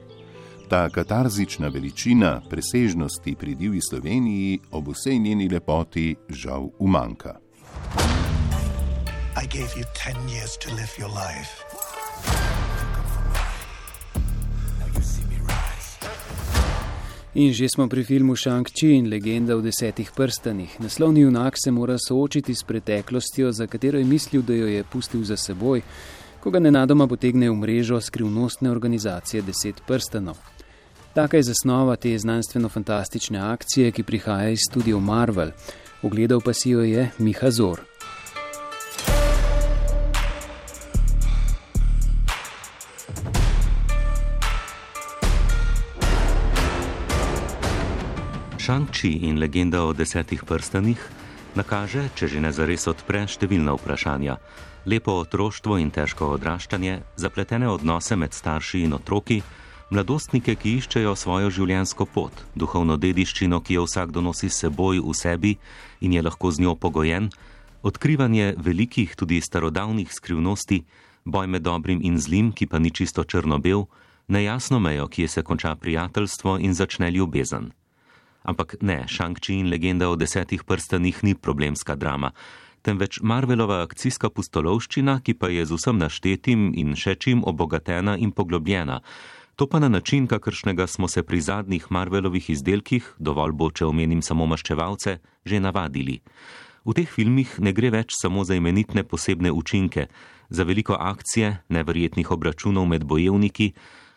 Ta 0.69 0.89
katarzična 0.91 1.69
veličina 1.69 2.41
presežnosti 2.51 3.37
pri 3.39 3.55
divji 3.55 3.81
Sloveniji 3.91 4.59
ob 4.73 4.89
vsej 4.89 5.19
njeni 5.19 5.49
lepoti 5.49 6.17
žal 6.29 6.69
umanka. 6.79 7.44
I 9.37 9.47
gave 9.47 9.77
you 9.77 9.85
10 9.95 10.29
years 10.29 10.57
to 10.59 10.71
live 10.75 10.93
your 10.99 11.09
life. 11.09 11.65
In 17.35 17.53
že 17.53 17.69
smo 17.69 17.89
pri 17.89 18.05
filmu 18.05 18.37
Shang-Chi 18.37 18.95
in 18.95 19.11
legenda 19.11 19.57
v 19.57 19.63
desetih 19.63 20.11
prstanih. 20.15 20.81
Naslovni 20.81 21.21
junak 21.21 21.55
se 21.65 21.71
mora 21.71 21.97
soočiti 21.99 22.55
s 22.55 22.63
preteklostjo, 22.63 23.53
za 23.53 23.67
katero 23.67 23.99
je 23.99 24.05
mislil, 24.05 24.43
da 24.43 24.55
jo 24.55 24.67
je 24.67 24.85
pustil 24.85 25.25
za 25.25 25.37
seboj, 25.37 25.83
ko 26.41 26.51
ga 26.51 26.59
nenadoma 26.59 27.07
potegne 27.07 27.51
v 27.51 27.57
mrežo 27.57 28.01
skrivnostne 28.01 28.71
organizacije 28.71 29.43
Deset 29.43 29.83
prstanov. 29.87 30.39
Taka 31.15 31.37
je 31.37 31.43
zasnova 31.43 31.97
te 31.97 32.19
znanstveno-fantastične 32.19 33.39
akcije, 33.39 33.91
ki 33.91 34.03
prihaja 34.03 34.55
iz 34.55 34.63
studia 34.71 34.99
Marvel. 34.99 35.51
Ogledal 36.03 36.41
pa 36.41 36.53
si 36.53 36.71
jo 36.71 36.87
je 36.87 37.11
Miha 37.19 37.51
Zor. 37.51 37.94
Shang-Chi 48.75 49.23
in 49.23 49.39
legenda 49.39 49.85
o 49.87 49.93
desetih 49.95 50.43
prstanih 50.43 50.99
nakaže, 51.55 52.11
če 52.19 52.27
že 52.27 52.41
ne 52.43 52.51
zares 52.51 52.89
odpre, 52.91 53.21
številna 53.31 53.71
vprašanja. 53.79 54.35
Lepo 54.91 55.15
otroštvo 55.23 55.77
in 55.79 55.93
težko 55.95 56.33
odraščanje, 56.35 56.97
zapletene 57.15 57.69
odnose 57.71 58.19
med 58.19 58.35
starši 58.35 58.81
in 58.83 58.97
otroki, 58.99 59.45
mladostnike, 59.95 60.57
ki 60.59 60.73
iščejo 60.81 61.13
svojo 61.15 61.53
življenjsko 61.55 62.09
pot, 62.17 62.43
duhovno 62.59 62.97
dediščino, 62.99 63.61
ki 63.63 63.79
jo 63.79 63.85
vsakdo 63.87 64.25
nosi 64.27 64.51
s 64.51 64.59
seboj 64.65 64.99
v 65.07 65.15
sebi 65.15 65.55
in 66.03 66.19
je 66.19 66.25
lahko 66.27 66.51
z 66.51 66.67
njo 66.67 66.75
pogojen, 66.75 67.31
odkrivanje 67.87 68.57
velikih, 68.59 69.15
tudi 69.15 69.39
starodavnih 69.39 70.11
skrivnosti, 70.11 70.83
boj 71.23 71.47
med 71.47 71.63
dobrim 71.63 72.03
in 72.03 72.19
zlim, 72.19 72.51
ki 72.51 72.67
pa 72.67 72.83
ni 72.83 72.91
čisto 72.91 73.23
črno-bel, 73.23 73.87
nejasno 74.27 74.83
mejo, 74.83 75.07
kje 75.07 75.31
se 75.31 75.47
konča 75.47 75.77
prijateljstvo 75.79 76.59
in 76.59 76.75
začne 76.75 77.15
ljubezen. 77.15 77.71
Ampak 78.45 78.77
ne, 78.81 79.05
Shang-Chi 79.09 79.59
in 79.61 79.71
legenda 79.73 80.09
o 80.09 80.17
desetih 80.17 80.65
prstanih 80.65 81.23
ni 81.25 81.35
problemska 81.35 81.97
drama, 81.97 82.33
temveč 82.85 83.21
Marvelova 83.23 83.81
akcijska 83.83 84.29
pustolovščina, 84.29 85.21
ki 85.25 85.35
pa 85.41 85.49
je 85.49 85.65
z 85.65 85.79
vsem 85.79 85.97
naštetim 85.99 86.67
in 86.77 86.93
še 86.93 87.17
čim 87.17 87.41
obogatena 87.45 88.19
in 88.21 88.35
poglobljena. 88.37 89.01
To 89.57 89.69
pa 89.71 89.79
na 89.79 89.89
način, 89.89 90.27
kakršnega 90.27 90.87
smo 90.87 91.09
se 91.09 91.23
pri 91.23 91.41
zadnjih 91.41 91.87
Marvelovih 91.91 92.51
izdelkih, 92.51 93.15
dovolj 93.19 93.53
bo, 93.57 93.71
če 93.71 93.87
omenim 93.87 94.21
samo 94.23 94.47
maščevalce, 94.51 95.19
že 95.47 95.61
navadili. 95.63 96.21
V 96.85 96.93
teh 96.93 97.09
filmih 97.09 97.49
ne 97.65 97.73
gre 97.73 97.89
več 97.95 98.13
samo 98.19 98.45
za 98.45 98.59
imenitne 98.59 99.07
posebne 99.09 99.53
učinke, 99.53 100.09
za 100.51 100.67
veliko 100.69 100.99
akcije, 101.01 101.65
neverjetnih 101.73 102.31
obračunov 102.31 102.85
med 102.91 103.07
bojevniki, 103.09 103.73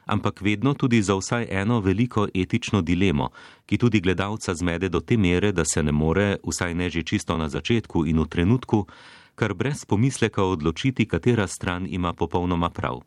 ampak 0.07 0.41
vedno 0.41 0.73
tudi 0.73 1.01
za 1.01 1.15
vsaj 1.15 1.47
eno 1.51 1.79
veliko 1.79 2.27
etično 2.33 2.81
dilemo, 2.81 3.29
ki 3.65 3.77
tudi 3.77 4.01
gledalca 4.01 4.55
zmede 4.55 4.89
do 4.89 4.99
te 4.99 5.17
mere, 5.17 5.51
da 5.51 5.65
se 5.65 5.83
ne 5.83 5.91
more, 5.91 6.37
vsaj 6.43 6.73
ne 6.73 6.89
že 6.89 7.03
čisto 7.03 7.37
na 7.37 7.49
začetku 7.49 8.05
in 8.07 8.19
v 8.19 8.27
trenutku, 8.27 8.87
kar 9.35 9.53
brez 9.53 9.85
pomisleka 9.85 10.43
odločiti, 10.43 11.05
katera 11.05 11.47
stran 11.47 11.85
ima 11.89 12.13
popolnoma 12.13 12.69
prav. 12.69 13.03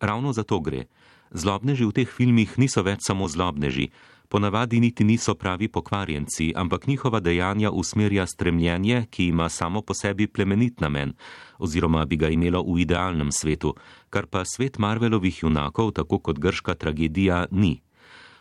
Ravno 0.00 0.32
za 0.32 0.42
to 0.42 0.60
gre. 0.60 0.84
Zlobneži 1.30 1.84
v 1.84 1.92
teh 1.92 2.08
filmih 2.08 2.58
niso 2.58 2.82
več 2.82 3.06
samo 3.06 3.28
zlobneži, 3.28 3.90
ponavadi 4.34 4.80
niti 4.80 5.04
niso 5.04 5.34
pravi 5.34 5.68
pokvarjenci, 5.68 6.52
ampak 6.56 6.86
njihova 6.86 7.20
dejanja 7.20 7.70
usmerja 7.70 8.26
stremljenje, 8.26 9.06
ki 9.10 9.26
ima 9.26 9.48
samo 9.48 9.82
po 9.82 9.94
sebi 9.94 10.26
plemenit 10.26 10.80
namen, 10.80 11.12
oziroma 11.58 12.04
bi 12.04 12.16
ga 12.16 12.28
imelo 12.28 12.62
v 12.62 12.80
idealnem 12.82 13.30
svetu, 13.32 13.74
kar 14.10 14.26
pa 14.26 14.42
svet 14.44 14.78
Marvelovih 14.78 15.42
junakov, 15.42 15.92
tako 15.92 16.18
kot 16.18 16.38
grška 16.38 16.74
tragedija, 16.74 17.46
ni. 17.50 17.80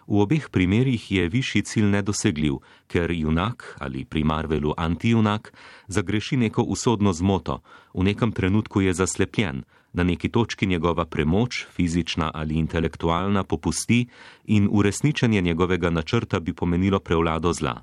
V 0.07 0.25
obeh 0.25 0.49
primerjih 0.49 1.11
je 1.11 1.29
višji 1.29 1.61
cilj 1.61 1.85
nedosegljiv, 1.85 2.57
ker 2.87 3.11
junak 3.11 3.77
ali 3.79 4.05
pri 4.05 4.23
Marvelu 4.23 4.73
antijunak 4.77 5.53
zagreši 5.87 6.37
neko 6.37 6.63
usodno 6.63 7.13
zmoto, 7.13 7.61
v 7.93 8.03
nekem 8.03 8.31
trenutku 8.31 8.81
je 8.81 8.93
zaslepljen, 8.93 9.61
na 9.93 10.03
neki 10.03 10.29
točki 10.29 10.65
njegova 10.65 11.05
premoč, 11.05 11.65
fizična 11.75 12.31
ali 12.33 12.55
intelektualna, 12.55 13.43
popusti 13.43 14.07
in 14.45 14.67
uresničenje 14.71 15.41
njegovega 15.41 15.89
načrta 15.89 16.39
bi 16.39 16.53
pomenilo 16.53 16.99
prevlado 16.99 17.53
zla. 17.53 17.81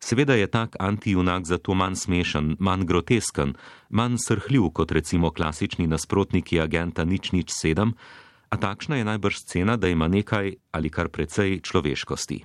Seveda 0.00 0.34
je 0.34 0.46
tak 0.46 0.76
antijunak 0.78 1.44
zato 1.44 1.74
manj 1.74 1.94
smešen, 1.94 2.56
manj 2.58 2.84
grotesken, 2.84 3.54
manj 3.88 4.16
srhljiv 4.26 4.70
kot 4.72 4.92
recimo 4.92 5.30
klasični 5.30 5.86
nasprotniki 5.86 6.60
agenta 6.60 7.04
nič 7.04 7.32
nič 7.32 7.50
sedem, 7.50 7.94
a 8.48 8.56
takšna 8.56 8.96
je 8.96 9.04
najbrž 9.04 9.36
scena, 9.36 9.76
da 9.76 9.88
ima 9.88 10.08
nekaj 10.08 10.54
ali 10.72 10.90
kar 10.90 11.08
precej 11.08 11.60
človeškosti. 11.60 12.44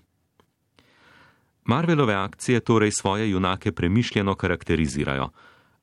Marvelove 1.63 2.13
akcije 2.15 2.59
torej 2.59 2.91
svoje 2.91 3.29
junake 3.29 3.71
premišljeno 3.71 4.35
karakterizirajo, 4.35 5.29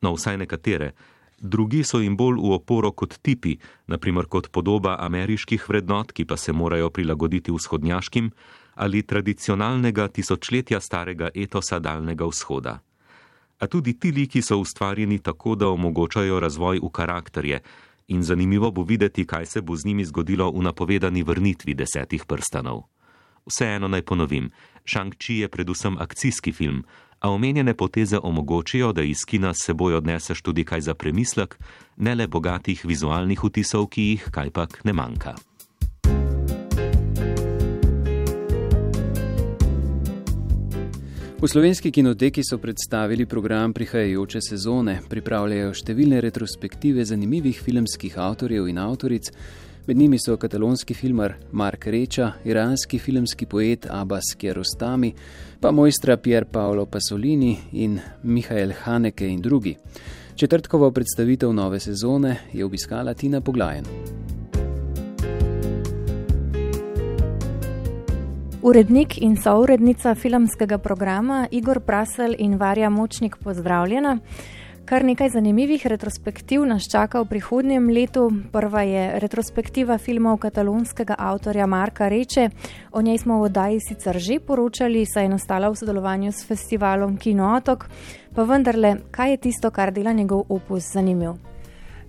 no 0.00 0.12
vsaj 0.14 0.36
nekatere, 0.38 0.92
drugi 1.40 1.84
so 1.84 2.00
jim 2.00 2.16
bolj 2.16 2.40
v 2.42 2.52
oporo 2.54 2.92
kot 2.92 3.18
tipi, 3.22 3.56
naprimer 3.86 4.26
kot 4.26 4.50
podoba 4.50 4.96
ameriških 5.00 5.68
vrednot, 5.68 6.12
ki 6.12 6.24
pa 6.24 6.36
se 6.36 6.52
morajo 6.52 6.90
prilagoditi 6.90 7.52
vzhodnjaškim, 7.52 8.30
ali 8.74 9.02
tradicionalnega 9.02 10.08
tisočletja 10.08 10.80
starega 10.80 11.30
etosa 11.34 11.78
daljnega 11.78 12.26
vzhoda. 12.26 12.78
A 13.58 13.66
tudi 13.66 13.98
ti 13.98 14.12
liki 14.12 14.42
so 14.42 14.58
ustvarjeni 14.58 15.18
tako, 15.18 15.54
da 15.54 15.68
omogočajo 15.68 16.40
razvoj 16.40 16.78
v 16.82 16.90
karakterje, 16.90 17.62
in 18.08 18.22
zanimivo 18.22 18.70
bo 18.70 18.82
videti, 18.82 19.26
kaj 19.26 19.46
se 19.46 19.60
bo 19.62 19.76
z 19.76 19.84
njimi 19.84 20.04
zgodilo 20.04 20.50
v 20.50 20.62
napovedani 20.62 21.22
vrnitvi 21.22 21.74
desetih 21.74 22.24
prstanov. 22.24 22.86
Vseeno 23.46 23.88
naj 23.88 24.02
ponovim, 24.02 24.50
Shang-Chi 24.84 25.40
je 25.40 25.48
predvsem 25.48 25.96
akcijski 25.98 26.52
film, 26.52 26.84
a 27.20 27.30
omenjene 27.30 27.74
poteze 27.74 28.18
omogočijo, 28.22 28.92
da 28.92 29.02
iz 29.02 29.24
kina 29.26 29.54
s 29.54 29.66
seboj 29.66 29.94
odneseš 29.94 30.42
tudi 30.42 30.64
kaj 30.64 30.80
za 30.80 30.94
premislek, 30.94 31.58
ne 31.96 32.14
le 32.14 32.26
bogatih 32.26 32.84
vizualnih 32.84 33.44
vtisov, 33.44 33.86
ki 33.86 34.02
jih 34.02 34.28
kajpak 34.30 34.80
ne 34.84 34.92
manjka. 34.92 35.34
V 41.38 41.46
slovenski 41.46 41.92
kinoteki 41.94 42.42
so 42.42 42.58
predstavili 42.58 43.26
program 43.26 43.70
prihajajoče 43.72 44.40
sezone, 44.42 44.96
pripravljajo 45.06 45.70
številne 45.70 46.18
retrospektive 46.18 47.04
zanimivih 47.06 47.60
filmskih 47.62 48.16
avtorjev 48.18 48.66
in 48.66 48.80
avtoric, 48.82 49.30
Med 49.88 49.96
njimi 49.96 50.18
so 50.18 50.36
katalonski 50.36 50.94
filmar 50.94 51.32
Mark 51.52 51.86
Reča, 51.86 52.32
iranski 52.44 52.98
filmski 52.98 53.46
poet 53.46 53.86
Abbas 53.90 54.24
Kiarostami, 54.38 55.12
pa 55.60 55.70
mojstra 55.70 56.16
Pier 56.16 56.44
Paolo 56.44 56.86
Pasolini 56.86 57.56
in 57.72 58.00
Mihael 58.22 58.72
Haneke 58.82 59.28
in 59.28 59.40
drugi. 59.40 59.76
Četrtkovo 60.34 60.90
predstavitev 60.90 61.52
nove 61.52 61.80
sezone 61.80 62.36
je 62.52 62.64
obiskala 62.64 63.14
Tina 63.14 63.40
Poglajen. 63.40 63.84
Urednik 68.62 69.18
in 69.18 69.36
sourednica 69.36 70.14
filmskega 70.14 70.78
programa 70.78 71.46
Igor 71.50 71.80
Prasel 71.80 72.34
in 72.38 72.56
Varja 72.56 72.90
Močnik 72.90 73.36
pozdravljena. 73.36 74.18
Kar 74.88 75.04
nekaj 75.04 75.28
zanimivih 75.28 75.82
retrospektiv 75.86 76.62
nas 76.64 76.86
čaka 76.88 77.20
v 77.20 77.26
prihodnjem 77.28 77.90
letu. 77.92 78.22
Prva 78.52 78.82
je 78.88 79.02
retrospektiva 79.20 79.98
filmov 79.98 80.38
katalonskega 80.40 81.12
avtorja 81.18 81.66
Marka 81.66 82.08
Reče. 82.08 82.48
O 82.92 83.02
njej 83.02 83.18
smo 83.18 83.36
v 83.38 83.50
oddaji 83.50 83.80
sicer 83.80 84.16
že 84.16 84.38
poročali, 84.40 85.04
saj 85.04 85.24
je 85.24 85.28
nastala 85.28 85.68
v 85.68 85.76
sodelovanju 85.76 86.32
s 86.32 86.48
festivalom 86.48 87.18
Kino 87.20 87.52
Otok. 87.56 87.84
Pa 88.34 88.48
vendarle, 88.48 88.96
kaj 89.10 89.30
je 89.30 89.36
tisto, 89.36 89.70
kar 89.70 89.92
dela 89.92 90.12
njegov 90.12 90.48
opus 90.48 90.88
zanimiv? 90.92 91.36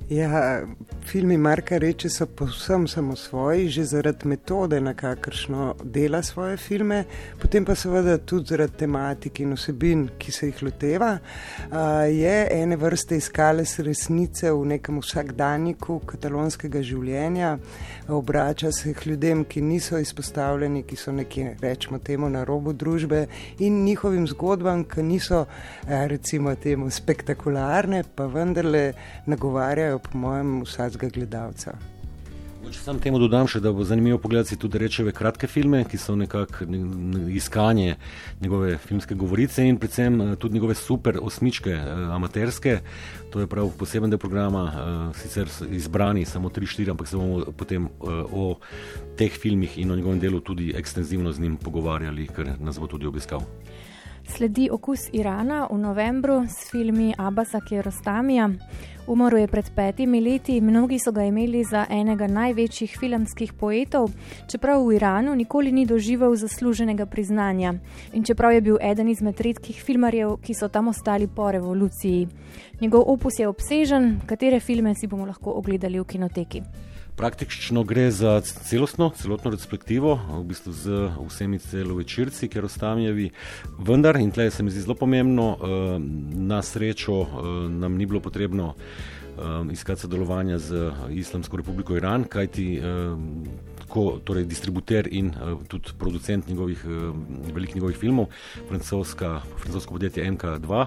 Ja, 0.10 0.62
filmi 1.06 1.38
Marka 1.38 1.78
Reče 1.78 2.10
so 2.10 2.26
povsem 2.26 2.88
samosvoji, 2.88 3.68
že 3.70 3.84
zaradi 3.84 4.28
metode, 4.28 4.80
na 4.82 4.94
kakršno 4.94 5.76
dela 5.84 6.24
svoje 6.24 6.58
filme, 6.58 7.04
potem 7.42 7.66
pa 7.66 7.76
seveda 7.76 8.18
tudi 8.18 8.50
zaradi 8.50 8.74
tematike 8.78 9.44
in 9.44 9.54
osebin, 9.54 10.08
ki 10.18 10.32
se 10.32 10.50
jih 10.50 10.64
loteva. 10.64 11.12
Je 12.10 12.48
ene 12.52 12.76
vrste 12.76 13.20
iskale 13.22 13.64
resnice 13.78 14.50
v 14.52 14.66
nekem 14.72 14.98
vsakdanjiku 14.98 16.00
katalonskega 16.10 16.82
življenja, 16.82 17.60
obrača 18.08 18.72
se 18.72 18.96
k 18.98 19.06
ljudem, 19.12 19.46
ki 19.46 19.62
niso 19.62 20.02
izpostavljeni, 20.02 20.84
ki 20.90 20.96
so 20.96 21.14
nekje, 21.14 21.54
rečemo 21.62 22.00
temu, 22.00 22.30
na 22.34 22.44
robu 22.44 22.74
družbe 22.74 23.28
in 23.60 23.84
njihovim 23.86 24.26
zgodbam, 24.28 24.88
ki 24.90 25.06
niso, 25.06 25.46
recimo, 25.86 26.56
temu 26.56 26.90
spektakularne, 26.90 28.04
pa 28.16 28.26
vendarle 28.26 28.94
nagovarjajo 29.30 29.99
po 30.00 30.18
mojem, 30.18 30.62
vsakega 30.66 31.10
gledalca. 31.14 31.78
Če 32.70 32.84
sam 32.84 33.00
temu 33.02 33.18
dodam 33.18 33.48
še, 33.50 33.62
da 33.64 33.72
bo 33.74 33.86
zanimivo 33.88 34.20
pogledati 34.22 34.58
tudi 34.60 34.78
rečeve 34.82 35.14
kratke 35.16 35.48
filme, 35.50 35.80
ki 35.90 35.98
so 35.98 36.14
nekako 36.20 36.68
iskanje 37.34 37.96
njegove 38.44 38.76
filmske 38.84 39.16
govorice 39.18 39.66
in 39.66 39.80
predvsem 39.82 40.20
eh, 40.22 40.36
tudi 40.38 40.60
njegove 40.60 40.76
super 40.78 41.18
osmičke, 41.24 41.74
eh, 41.74 42.04
amaterske. 42.14 42.76
To 43.34 43.42
je 43.42 43.50
prav 43.50 43.72
poseben 43.80 44.14
del 44.14 44.22
programa, 44.22 44.66
eh, 44.70 45.02
sicer 45.22 45.50
izbrani 45.72 46.28
samo 46.30 46.52
3-4, 46.54 46.94
ampak 46.94 47.10
se 47.10 47.18
bomo 47.18 47.56
potem 47.58 47.90
o 48.04 48.52
teh 49.18 49.34
filmih 49.34 49.80
in 49.80 49.92
o 49.92 49.98
njegovem 49.98 50.20
delu 50.20 50.44
tudi 50.46 50.74
ekstenzivno 50.78 51.32
z 51.34 51.42
njim 51.42 51.58
pogovarjali, 51.58 52.28
ker 52.36 52.54
nas 52.60 52.78
bo 52.80 52.92
tudi 52.92 53.10
obiskal. 53.10 53.48
Sledi 54.30 54.70
okus 54.72 55.10
Irana 55.12 55.68
v 55.72 55.78
novembru 55.78 56.46
s 56.48 56.70
filmi 56.72 57.14
Abasa 57.18 57.60
Kierostamija. 57.60 58.50
Umrl 59.08 59.38
je 59.38 59.48
pred 59.48 59.72
petimi 59.76 60.22
leti, 60.22 60.62
mnogi 60.62 61.00
so 61.00 61.12
ga 61.12 61.24
imeli 61.26 61.64
za 61.64 61.86
enega 61.90 62.28
največjih 62.28 62.94
filmskih 63.00 63.54
poetov, 63.54 64.12
čeprav 64.48 64.86
v 64.86 64.96
Iranu 64.96 65.34
nikoli 65.36 65.72
ni 65.72 65.86
doživel 65.86 66.36
zasluženega 66.36 67.06
priznanja 67.06 67.74
in 68.14 68.24
čeprav 68.24 68.54
je 68.54 68.62
bil 68.62 68.78
eden 68.82 69.10
izmed 69.10 69.42
redkih 69.42 69.82
filmarjev, 69.82 70.38
ki 70.46 70.54
so 70.54 70.70
tam 70.70 70.88
ostali 70.88 71.28
po 71.28 71.52
revoluciji. 71.52 72.28
Njegov 72.82 73.04
opus 73.08 73.40
je 73.40 73.48
obsežen, 73.48 74.22
katere 74.26 74.60
filme 74.60 74.94
si 74.96 75.08
bomo 75.08 75.26
lahko 75.26 75.58
ogledali 75.58 76.00
v 76.00 76.06
kinoteki. 76.06 76.64
Praktično 77.20 77.84
gre 77.84 78.12
za 78.12 78.38
celostno, 78.42 79.10
celotno 79.12 79.52
retrospektivo, 79.52 80.14
v 80.40 80.44
bistvu 80.48 80.72
z 80.72 81.00
vsemi 81.28 81.58
celovečerci, 81.60 82.48
ker 82.48 82.64
ostamjevi. 82.64 83.26
Vendar, 83.84 84.16
in 84.24 84.32
tle 84.32 84.46
se 84.52 84.64
mi 84.64 84.72
zdi 84.72 84.86
zelo 84.86 84.96
pomembno, 84.96 85.50
eh, 85.52 86.00
na 86.40 86.62
srečo 86.64 87.20
eh, 87.22 87.28
nam 87.76 87.98
ni 88.00 88.06
bilo 88.06 88.24
potrebno 88.24 88.76
um, 89.40 89.72
iskati 89.72 90.02
sodelovanja 90.02 90.58
z 90.58 90.92
Islamsko 91.10 91.58
republiko 91.58 91.96
Iran, 91.96 92.24
kajti 92.24 92.82
um, 92.82 93.46
ko, 93.90 94.20
torej 94.24 94.46
distributer 94.46 95.08
in 95.12 95.32
uh, 95.34 95.58
tudi 95.68 95.94
producent 95.98 96.48
njegovih, 96.48 96.86
uh, 96.86 97.16
velikih 97.54 97.76
njegovih 97.76 97.98
filmov, 97.98 98.28
francosko 98.68 99.90
podjetje 99.90 100.32
MK2, 100.32 100.86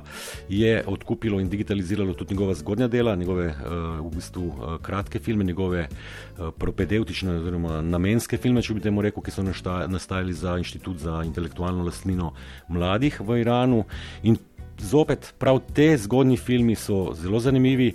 je 0.49 0.85
odkupilo 0.87 1.41
in 1.41 1.49
digitaliziralo 1.49 2.15
tudi 2.15 2.35
njegova 2.35 2.55
zgodnja 2.55 2.89
dela, 2.89 3.17
njegove 3.17 3.47
uh, 3.47 4.07
v 4.07 4.15
bistvu 4.15 4.47
uh, 4.47 4.77
kratke 4.83 5.19
filme, 5.19 5.45
njegove 5.45 5.89
uh, 5.89 6.49
propedeutične 6.59 7.37
oziroma 7.41 7.83
namenske 7.83 8.37
filme, 8.37 8.63
če 8.63 8.75
bi 8.75 8.81
temu 8.81 9.03
rekel, 9.03 9.23
ki 9.23 9.35
so 9.35 9.43
nastajali 9.43 10.33
za 10.33 10.57
Inštitut 10.59 10.99
za 10.99 11.23
intelektualno 11.27 11.85
lastnino 11.85 12.33
mladih 12.69 13.21
v 13.21 13.41
Iranu. 13.41 13.85
In 14.23 14.39
zopet, 14.79 15.35
prav 15.39 15.61
te 15.75 15.97
zgodni 15.99 16.37
filmi 16.37 16.75
so 16.75 17.13
zelo 17.15 17.41
zanimivi. 17.41 17.93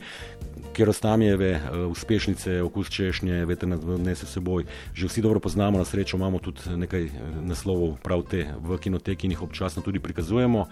Kerostamijeve 0.73 1.51
uh, 1.55 1.91
uspešnice, 1.91 2.61
okus 2.61 2.89
češnje, 2.89 3.45
veter 3.45 3.69
nadnese 3.69 4.25
seboj. 4.25 4.65
Že 4.93 5.07
vsi 5.07 5.21
dobro 5.21 5.39
poznamo, 5.39 5.77
na 5.77 5.85
srečo 5.85 6.17
imamo 6.17 6.39
tudi 6.39 6.61
nekaj 6.75 7.03
eh, 7.05 7.11
naslovov 7.41 7.97
prav 8.03 8.23
te 8.29 8.45
v 8.61 8.77
kinoteki 8.77 9.27
in 9.27 9.31
jih 9.31 9.41
občasno 9.41 9.81
tudi 9.81 9.99
prikazujemo. 9.99 10.65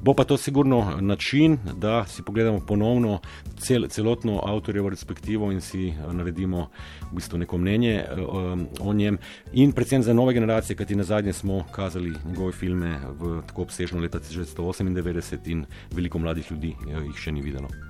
Bo 0.00 0.14
pa 0.14 0.24
to 0.24 0.36
sigurno 0.36 1.00
način, 1.00 1.58
da 1.76 2.06
si 2.06 2.22
pogledamo 2.22 2.60
ponovno 2.66 3.20
cel, 3.58 3.88
celotno 3.88 4.40
avtorjevo 4.44 4.88
perspektivo 4.88 5.52
in 5.52 5.60
si 5.60 5.92
naredimo 6.12 6.68
v 7.10 7.14
bistvu 7.14 7.38
neko 7.38 7.58
mnenje 7.58 8.04
uh, 8.04 8.88
o 8.88 8.92
njem. 8.92 9.18
In 9.52 9.72
predvsem 9.72 10.02
za 10.02 10.12
nove 10.12 10.34
generacije, 10.34 10.76
kajti 10.76 10.96
na 10.96 11.04
zadnje 11.04 11.32
smo 11.32 11.64
kazali 11.72 12.14
njegove 12.26 12.52
filme 12.52 12.98
v 13.20 13.42
tako 13.46 13.62
obsežno 13.62 14.00
leta 14.00 14.18
1998 14.18 15.38
in 15.50 15.66
veliko 15.92 16.18
mladih 16.18 16.50
ljudi 16.50 16.74
jih 17.06 17.18
še 17.18 17.32
ni 17.32 17.42
videlo. 17.42 17.87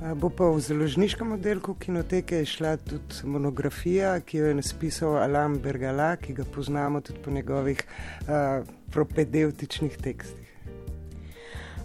Bo 0.00 0.30
pa 0.32 0.48
v 0.48 0.60
založniškem 0.64 1.32
oddelku 1.36 1.74
kinoteke 1.76 2.40
šla 2.48 2.78
tudi 2.80 3.20
monografija, 3.28 4.14
ki 4.24 4.38
jo 4.38 4.46
je 4.48 4.54
napisal 4.56 5.18
Alam 5.20 5.58
Bergala, 5.60 6.14
ki 6.16 6.32
ga 6.32 6.44
poznamo 6.54 7.00
tudi 7.04 7.20
po 7.20 7.30
njegovih 7.30 7.84
uh, 7.84 8.64
propedeutičnih 8.92 9.98
tekstih. 10.00 10.48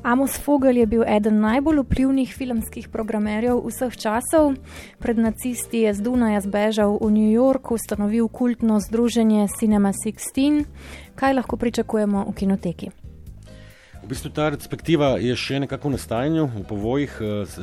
Amos 0.04 0.39
Fogel 0.39 0.78
je 0.78 0.86
bil 0.86 1.04
eden 1.04 1.41
najbolj 1.41 1.84
vplivnih 1.84 2.34
filmskih 2.38 2.88
programerjev 2.89 3.60
vseh 3.67 3.97
časov. 3.97 4.54
Pred 4.99 5.17
nacisti 5.17 5.84
je 5.84 5.93
z 5.93 6.01
Dunaja 6.01 6.39
zbežal 6.39 6.95
v 7.01 7.12
New 7.12 7.32
York, 7.36 7.71
ustanovil 7.71 8.30
kultno 8.32 8.80
združenje 8.80 9.47
Cinema 9.60 9.91
16. 9.91 10.63
Kaj 11.15 11.34
lahko 11.34 11.58
pričakujemo 11.58 12.32
v 12.32 12.36
kinoteki? 12.38 13.04
V 14.05 14.09
bistvu 14.13 14.29
ta 14.29 14.51
perspektiva 14.53 15.15
je 15.17 15.33
še 15.33 15.57
nekako 15.63 15.89
v 15.89 15.95
nastajanju, 15.97 16.43
v 16.45 16.63
povojih. 16.69 17.13
Eh, 17.25 17.55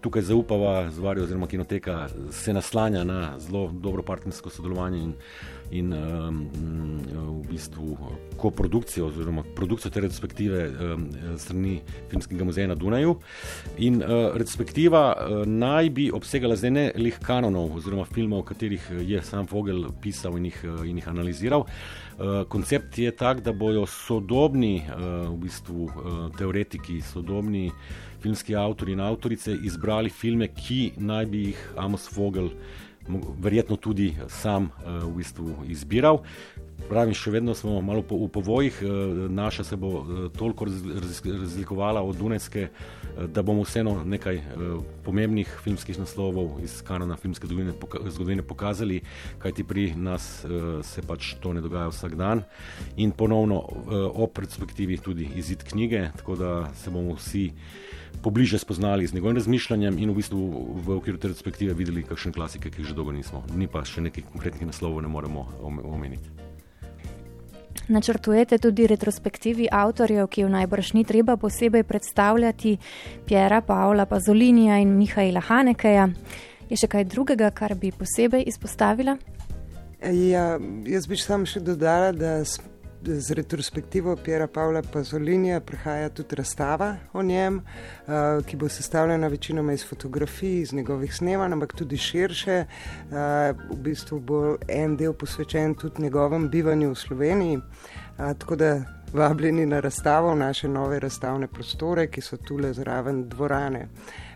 tukaj 0.00 0.22
zaupava 0.24 0.88
zvarja, 0.88 1.26
oziroma 1.28 1.44
kinoteka 1.52 2.08
se 2.32 2.54
naslanja 2.56 3.04
na 3.04 3.36
zelo 3.36 3.68
dobro 3.68 4.00
partnersko 4.00 4.48
sodelovanje 4.48 5.02
in, 5.04 5.12
in 5.70 5.92
v 5.92 7.42
bistvu 7.50 7.96
koprodukcijo, 8.36 9.06
oziroma 9.06 9.42
produkcijo 9.56 9.90
te 9.90 10.00
perspektive 10.00 10.70
strani 11.38 11.80
Filmskega 12.10 12.44
muzeja 12.44 12.68
na 12.68 12.74
Dunaju. 12.74 13.16
In 13.78 14.02
eh, 14.02 14.08
perspektiva 14.36 15.02
eh, 15.12 15.46
naj 15.46 15.90
bi 15.90 16.10
obsegala 16.14 16.56
zdaj 16.56 16.70
ne 16.70 16.86
lih 16.96 17.18
kanonov, 17.22 17.76
oziroma 17.76 18.04
filmov, 18.04 18.44
katerih 18.48 18.90
je 19.00 19.22
sam 19.22 19.46
Vogel 19.50 19.86
pisal 20.02 20.36
in 20.38 20.50
jih, 20.50 20.60
in 20.84 21.00
jih 21.00 21.08
analiziral. 21.08 21.66
Eh, 22.16 22.44
koncept 22.48 22.98
je 22.98 23.10
tak, 23.10 23.42
da 23.44 23.52
bodo 23.52 23.82
sodobni 23.86 24.80
uh, 24.88 25.28
v 25.28 25.36
bistvu, 25.42 25.84
uh, 25.84 26.14
teoretiki, 26.32 27.02
sodobni 27.04 27.68
filmski 28.22 28.56
avtori 28.56 28.94
in 28.96 29.02
avtorice 29.04 29.52
izbrali 29.68 30.08
filme, 30.10 30.48
ki 30.48 30.94
naj 30.96 31.26
bi 31.28 31.42
jih 31.50 31.60
Amos 31.76 32.08
Vogel 32.16 32.48
verjetno 33.38 33.76
tudi 33.76 34.14
sam 34.28 34.70
uh, 34.70 35.04
v 35.04 35.16
bistvu 35.16 35.64
izbiral. 35.68 36.22
Pravim, 36.86 37.14
še 37.16 37.32
vedno 37.34 37.54
smo 37.56 37.80
malo 37.82 38.02
po, 38.06 38.18
v 38.20 38.28
povojih, 38.30 38.76
naša 39.32 39.64
se 39.64 39.76
bo 39.80 40.04
toliko 40.36 40.68
razlikovala 40.68 42.02
od 42.04 42.16
Dunajske, 42.20 42.68
da 43.32 43.42
bomo 43.42 43.64
vseeno 43.64 43.96
nekaj 44.04 44.38
pomembnih 45.02 45.50
filmskih 45.64 45.98
naslovov 45.98 46.60
iz 46.62 46.78
kanona 46.86 47.16
filmske 47.16 47.48
zgodovine, 47.48 47.74
zgodovine 48.06 48.44
pokazali, 48.46 49.00
kajti 49.42 49.64
pri 49.64 49.88
nas 49.96 50.44
se 50.86 51.02
pač 51.02 51.34
to 51.42 51.56
ne 51.56 51.64
dogaja 51.64 51.90
vsak 51.90 52.14
dan. 52.14 52.44
In 53.02 53.10
ponovno 53.10 53.58
o 54.12 54.30
perspektivi 54.30 55.00
tudi 55.02 55.30
izid 55.34 55.64
knjige, 55.66 56.10
tako 56.20 56.36
da 56.36 56.54
se 56.76 56.90
bomo 56.90 57.16
vsi 57.18 57.50
pobliže 58.22 58.58
spoznali 58.58 59.06
z 59.06 59.14
njegovim 59.14 59.36
razmišljanjem 59.36 59.98
in 59.98 60.10
v 60.10 60.14
bistvu 60.14 60.40
v 60.86 60.96
okviru 60.96 61.18
te 61.18 61.28
perspektive 61.28 61.74
videli 61.74 62.06
kakšne 62.06 62.32
klasike, 62.32 62.70
ki 62.70 62.82
jih 62.82 62.92
že 62.92 62.98
dolgo 62.98 63.12
nismo. 63.12 63.44
Ni 63.56 63.66
pa 63.66 63.84
še 63.84 64.04
nekih 64.06 64.28
konkretnih 64.32 64.70
naslovov, 64.70 65.02
ne 65.02 65.08
moremo 65.08 65.48
omeniti. 65.62 66.45
Načrtujete 67.88 68.58
tudi 68.58 68.86
retrospektivi 68.86 69.68
avtorjev, 69.70 70.26
ki 70.26 70.40
jo 70.40 70.48
najbrž 70.50 70.92
ni 70.92 71.04
treba 71.04 71.36
posebej 71.36 71.84
predstavljati, 71.86 72.76
Pjera, 73.26 73.60
Pavla, 73.60 74.06
Pazolinija 74.06 74.78
in 74.82 74.96
Mihajla 74.98 75.40
Hanekeja. 75.40 76.08
Je 76.70 76.76
še 76.76 76.88
kaj 76.90 77.04
drugega, 77.12 77.50
kar 77.54 77.76
bi 77.78 77.92
posebej 77.94 78.42
izpostavila? 78.50 79.16
Ja, 80.02 80.58
jaz 80.86 81.06
bi 81.06 81.16
sam 81.16 81.46
še 81.46 81.62
dodala, 81.62 82.10
da 82.12 82.40
z 83.06 83.30
retrospektivo 83.30 84.16
Pjera 84.16 84.46
Pavla 84.46 84.82
Pazolinija 84.82 85.60
prihaja 85.60 86.08
tudi 86.08 86.36
razstava 86.36 86.96
o 87.12 87.22
njem, 87.22 87.56
uh, 87.56 88.44
ki 88.46 88.56
bo 88.56 88.68
sestavljena 88.68 89.28
večinoma 89.28 89.72
iz 89.72 89.86
fotografij, 89.88 90.60
iz 90.60 90.72
njegovih 90.72 91.14
snemanj, 91.14 91.52
ampak 91.52 91.72
tudi 91.72 91.96
širše. 91.96 92.64
Uh, 92.64 93.16
v 93.70 93.76
bistvu 93.76 94.20
bo 94.20 94.56
en 94.68 94.96
del 94.96 95.12
posvečen 95.12 95.74
tudi 95.74 96.02
njegovem 96.02 96.48
bivanju 96.48 96.90
v 96.90 96.94
Sloveniji. 96.94 97.56
Uh, 97.56 98.32
tako 98.38 98.56
da 98.56 98.82
vabljeni 99.16 99.66
na 99.66 99.80
razstavo, 99.80 100.34
naše 100.34 100.68
nove 100.68 101.00
razstavne 101.00 101.46
prostore, 101.46 102.06
ki 102.06 102.20
so 102.20 102.36
tule 102.36 102.72
zraven 102.72 103.28
dvorane. 103.28 103.88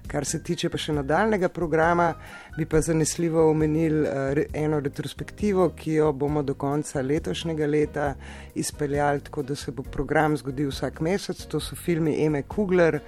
Kar 0.06 0.24
se 0.24 0.42
tiče 0.42 0.70
pa 0.72 0.78
še 0.80 0.94
nadaljnega 0.96 1.48
programa, 1.54 2.08
bi 2.56 2.64
pa 2.66 2.80
zanesljivo 2.82 3.44
omenil 3.50 4.00
uh, 4.02 4.40
eno 4.56 4.80
retrospektivo, 4.80 5.68
ki 5.76 5.98
jo 6.00 6.12
bomo 6.12 6.42
do 6.42 6.54
konca 6.54 7.02
letošnjega 7.02 7.66
leta 7.66 8.06
izpeljali, 8.54 9.20
tako 9.28 9.42
da 9.42 9.54
se 9.54 9.70
bo 9.70 9.82
program 9.82 10.36
zgodil 10.40 10.72
vsak 10.72 11.00
mesec. 11.00 11.44
To 11.52 11.60
so 11.60 11.76
filmi 11.76 12.16
Eme 12.24 12.42
Kugler, 12.42 12.98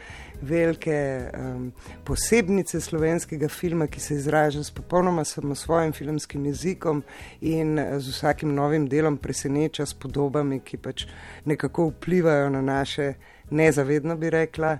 velike 0.42 1.30
um, 1.38 1.72
posebnice 2.04 2.80
slovenskega 2.80 3.48
filma, 3.48 3.86
ki 3.86 4.00
se 4.00 4.14
izraža 4.14 4.64
s 4.64 4.70
popolnoma 4.70 5.24
samo 5.24 5.54
svojim 5.54 5.92
filmskim 5.92 6.46
jezikom 6.46 7.02
in 7.40 7.78
uh, 7.78 7.98
z 7.98 8.08
vsakim 8.08 8.54
novim 8.54 8.88
delom 8.88 9.16
preseneča 9.16 9.86
s 9.86 9.94
podobami, 9.94 10.60
ki 10.60 10.76
pač 10.76 11.06
nekako 11.44 11.88
vplivajo 11.90 12.50
na 12.50 12.62
naše 12.62 13.14
nezavedno 13.50 14.16
bi 14.16 14.30
rekla. 14.30 14.78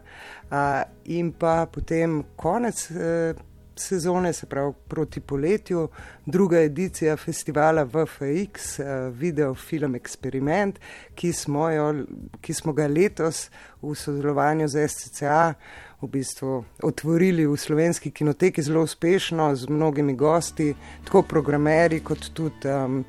Uh, 0.51 0.83
in 1.05 1.33
pa 1.33 1.66
potem 1.72 2.22
konec 2.37 2.90
uh, 2.90 3.51
sezone, 3.76 4.32
se 4.32 4.46
pravi 4.46 4.72
proti 4.88 5.20
poletju, 5.20 5.88
druga 6.26 6.61
edicija 6.61 7.16
festivala 7.16 7.82
VFX, 7.82 8.78
uh, 8.78 8.87
video 9.14 9.54
film 9.54 9.94
Experiment, 9.94 10.78
ki 11.14 11.32
smo, 11.32 11.70
jo, 11.70 12.04
ki 12.40 12.54
smo 12.54 12.72
ga 12.72 12.87
letos 12.87 13.50
v 13.82 13.94
sodelovanju 13.94 14.68
z 14.68 14.88
SCCA. 14.88 15.54
V 16.02 16.08
bistvu 16.11 16.64
otvorili 16.82 17.46
v 17.46 17.56
slovenski 17.56 18.11
kinoteki 18.11 18.62
zelo 18.62 18.82
uspešno, 18.82 19.54
z 19.54 19.68
mnogimi 19.68 20.16
gosti, 20.16 20.74
tako 21.04 21.22
programeri, 21.22 22.00
kot 22.00 22.32
tudi 22.35 22.66
um, 22.68 23.04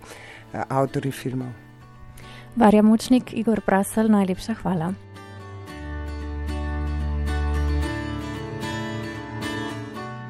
avtori 0.69 1.11
filmov. 1.11 1.49
Varja 2.55 2.81
Močnik, 2.81 3.33
Igor 3.33 3.61
Prasel, 3.65 4.11
najlepša 4.13 4.53
hvala. 4.61 4.93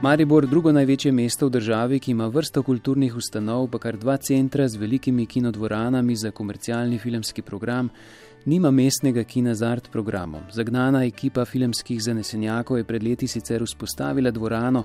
Maribor, 0.04 0.44
drugo 0.44 0.72
največje 0.76 1.12
mesto 1.16 1.48
v 1.48 1.54
državi, 1.56 1.98
ki 2.04 2.12
ima 2.12 2.26
vrsto 2.28 2.60
kulturnih 2.68 3.14
ustanov, 3.16 3.70
pa 3.72 3.80
kar 3.80 3.96
dva 3.96 4.18
centra 4.20 4.66
z 4.68 4.76
velikimi 4.76 5.24
kinodvoranami 5.26 6.16
za 6.20 6.32
komercialni 6.36 7.00
filmski 7.00 7.42
program, 7.42 7.88
nima 8.44 8.72
mestnega 8.72 9.24
kina 9.24 9.56
z 9.56 9.64
art 9.64 9.88
programom. 9.94 10.44
Zagnana 10.52 11.06
ekipa 11.08 11.46
filmskih 11.48 12.04
zanesenjakov 12.04 12.82
je 12.82 12.84
pred 12.84 13.04
leti 13.04 13.32
sicer 13.32 13.64
vzpostavila 13.64 14.32
dvorano 14.36 14.84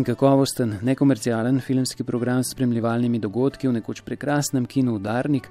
in 0.00 0.04
kakovosten 0.04 0.78
nekomercialen 0.80 1.60
filmski 1.60 2.04
program 2.04 2.40
s 2.40 2.56
spremljevalnimi 2.56 3.20
dogodki 3.20 3.68
v 3.68 3.82
nekoč 3.82 4.00
prekrasnem 4.00 4.64
kinu 4.64 4.96
Udarnik, 4.96 5.50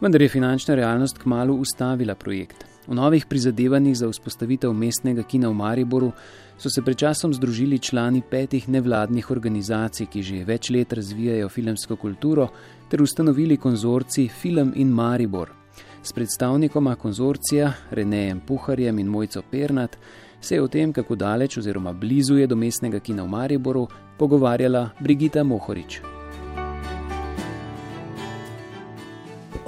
vendar 0.00 0.22
je 0.22 0.28
finančna 0.28 0.74
realnost 0.74 1.18
kmalo 1.18 1.54
ustavila 1.54 2.14
projekt. 2.14 2.64
V 2.88 2.94
novih 2.94 3.26
prizadevanjih 3.26 3.96
za 3.96 4.08
vzpostavitev 4.08 4.72
mestnega 4.72 5.22
kina 5.22 5.48
v 5.48 5.54
Mariboru 5.54 6.12
so 6.58 6.70
se 6.70 6.82
pred 6.82 6.96
časom 6.96 7.34
združili 7.34 7.78
člani 7.78 8.22
petih 8.30 8.68
nevladnih 8.68 9.30
organizacij, 9.30 10.06
ki 10.06 10.22
že 10.22 10.44
več 10.44 10.70
let 10.70 10.92
razvijajo 10.92 11.48
filmsko 11.48 11.96
kulturo, 11.96 12.48
ter 12.88 13.02
ustanovili 13.02 13.56
konzorci 13.56 14.28
Film 14.28 14.72
in 14.76 14.88
Maribor. 14.88 15.52
S 16.02 16.12
predstavnikoma 16.12 16.94
konzorcija 16.96 17.72
Renejem 17.90 18.40
Puharjem 18.40 18.98
in 18.98 19.06
Mojco 19.06 19.42
Pernat 19.50 19.98
se 20.40 20.54
je 20.54 20.62
o 20.62 20.68
tem, 20.68 20.92
kako 20.92 21.14
daleč 21.14 21.58
oziroma 21.58 21.92
blizu 21.92 22.38
je 22.38 22.46
do 22.46 22.56
mestnega 22.56 23.00
kina 23.00 23.22
v 23.22 23.28
Mariboru, 23.28 23.88
pogovarjala 24.18 24.90
Brigita 25.00 25.44
Mohorič. 25.44 26.17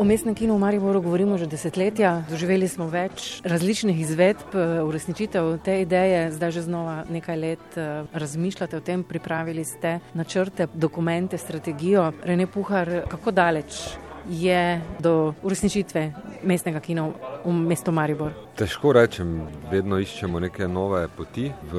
O 0.01 0.05
mestnem 0.05 0.33
kinu 0.33 0.57
v 0.57 0.65
Mariboru 0.65 1.03
govorimo 1.05 1.37
že 1.37 1.45
desetletja. 1.45 2.25
Doživeli 2.25 2.65
smo 2.65 2.87
več 2.89 3.45
različnih 3.45 3.99
izvedb, 4.01 4.55
uresničitev 4.89 5.59
te 5.61 5.75
ideje, 5.85 6.23
zdaj 6.33 6.55
že 6.57 6.63
znova 6.65 6.95
nekaj 7.05 7.37
let 7.37 7.77
eh, 7.77 8.09
razmišljate 8.09 8.79
o 8.79 8.81
tem, 8.81 9.05
pripravili 9.05 9.61
ste 9.61 9.99
načrte, 10.17 10.73
dokumente, 10.73 11.37
strategijo. 11.37 12.15
Rene 12.25 12.47
Puhar, 12.49 13.05
kako 13.13 13.29
daleč 13.31 13.93
je 14.25 14.81
do 15.05 15.35
uresničitve 15.45 16.13
mestnega 16.49 16.81
kina 16.81 17.05
v 17.45 17.53
mestu 17.53 17.93
Maribor? 17.93 18.33
Težko 18.57 18.97
rečem, 18.97 19.43
vedno 19.69 20.01
iščemo 20.01 20.41
neke 20.41 20.65
nove 20.65 21.05
poti. 21.13 21.53
V 21.69 21.77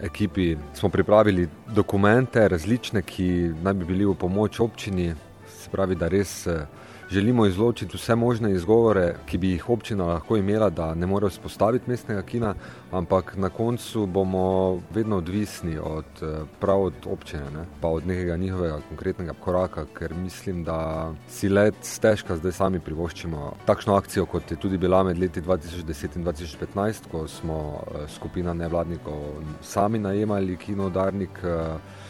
ekipi 0.00 0.54
smo 0.72 0.88
pripravili 0.88 1.50
dokumente, 1.68 2.48
različne, 2.48 3.04
ki 3.04 3.52
naj 3.60 3.76
bi 3.76 3.92
bili 3.92 4.08
v 4.08 4.16
pomoč 4.16 4.56
občini, 4.64 5.12
se 5.52 5.68
pravi, 5.68 6.00
da 6.00 6.08
res 6.08 6.46
eh, 6.48 6.64
želimo 7.12 7.46
izločiti 7.46 7.96
vse 7.96 8.14
možne 8.14 8.52
izgovore, 8.52 9.14
ki 9.26 9.38
bi 9.38 9.50
jih 9.50 9.68
občina 9.70 10.04
lahko 10.04 10.36
imela, 10.36 10.70
da 10.70 10.94
ne 10.94 11.06
more 11.06 11.28
vzpostaviti 11.28 11.90
mestnega 11.90 12.22
kina, 12.22 12.54
ampak 12.90 13.36
na 13.36 13.48
koncu 13.48 14.06
bomo 14.06 14.80
vedno 14.94 15.16
odvisni 15.16 15.78
od 15.78 16.04
eh, 16.22 16.44
prav 16.60 16.82
od 16.82 16.94
občine, 17.06 17.50
ne? 17.54 17.64
pa 17.80 17.88
od 17.88 18.06
nekega 18.06 18.36
njihovega 18.36 18.80
konkretnega 18.88 19.32
koraka, 19.44 19.84
ker 19.98 20.14
mislim, 20.14 20.64
da 20.64 21.12
si 21.28 21.48
let 21.48 21.74
stežka 21.82 22.36
zdaj 22.36 22.52
sami 22.52 22.80
privoščimo 22.80 23.52
takšno 23.66 23.94
akcijo, 23.94 24.26
kot 24.26 24.50
je 24.50 24.56
tudi 24.56 24.78
bila 24.78 25.02
med 25.02 25.18
leti 25.18 25.42
2010 25.42 26.16
in 26.16 26.24
2015, 26.24 27.10
ko 27.10 27.26
smo 27.28 27.58
eh, 27.76 28.08
skupina 28.08 28.54
nevladnikov 28.54 29.20
sami 29.60 29.98
najemali 29.98 30.56
kino 30.56 30.88
Darnik. 30.88 31.44
Eh, 31.44 32.01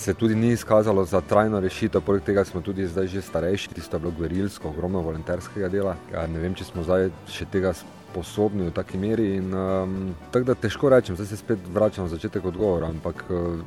se 0.00 0.14
tudi 0.14 0.34
ni 0.34 0.48
izkazalo 0.48 1.04
za 1.04 1.20
trajno 1.20 1.60
rešitev, 1.60 2.00
poleg 2.00 2.22
tega 2.24 2.44
smo 2.44 2.60
tudi 2.64 2.86
zdaj 2.88 3.06
že 3.06 3.22
starejši, 3.22 3.74
tisto 3.74 3.96
je 3.96 4.00
bilo 4.00 4.12
gverilsko, 4.18 4.68
ogromno 4.68 5.00
volonterskega 5.04 5.68
dela. 5.68 5.96
Ja, 6.12 6.24
ne 6.26 6.40
vem, 6.40 6.54
če 6.56 6.64
smo 6.64 6.84
zdaj 6.86 7.10
še 7.28 7.44
tega 7.52 7.74
sposobni 7.76 8.70
v 8.70 8.72
taki 8.72 8.96
meri. 8.96 9.34
In, 9.36 9.52
um, 9.52 10.14
tako 10.32 10.48
da 10.48 10.56
težko 10.56 10.88
rečem, 10.88 11.20
zdaj 11.20 11.28
se 11.28 11.36
spet 11.36 11.68
vračam 11.74 12.08
na 12.08 12.14
začetek 12.14 12.48
odgovora, 12.48 12.88
ampak 12.88 13.26
uh, 13.28 13.60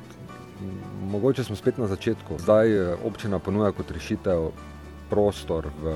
mogoče 1.14 1.46
smo 1.46 1.56
spet 1.56 1.78
na 1.78 1.88
začetku. 1.88 2.42
Zdaj 2.42 2.78
uh, 2.80 3.06
občina 3.06 3.40
ponuja 3.40 3.72
kot 3.72 3.94
rešitev. 3.94 4.50
Prostor 5.14 5.68
v 5.78 5.92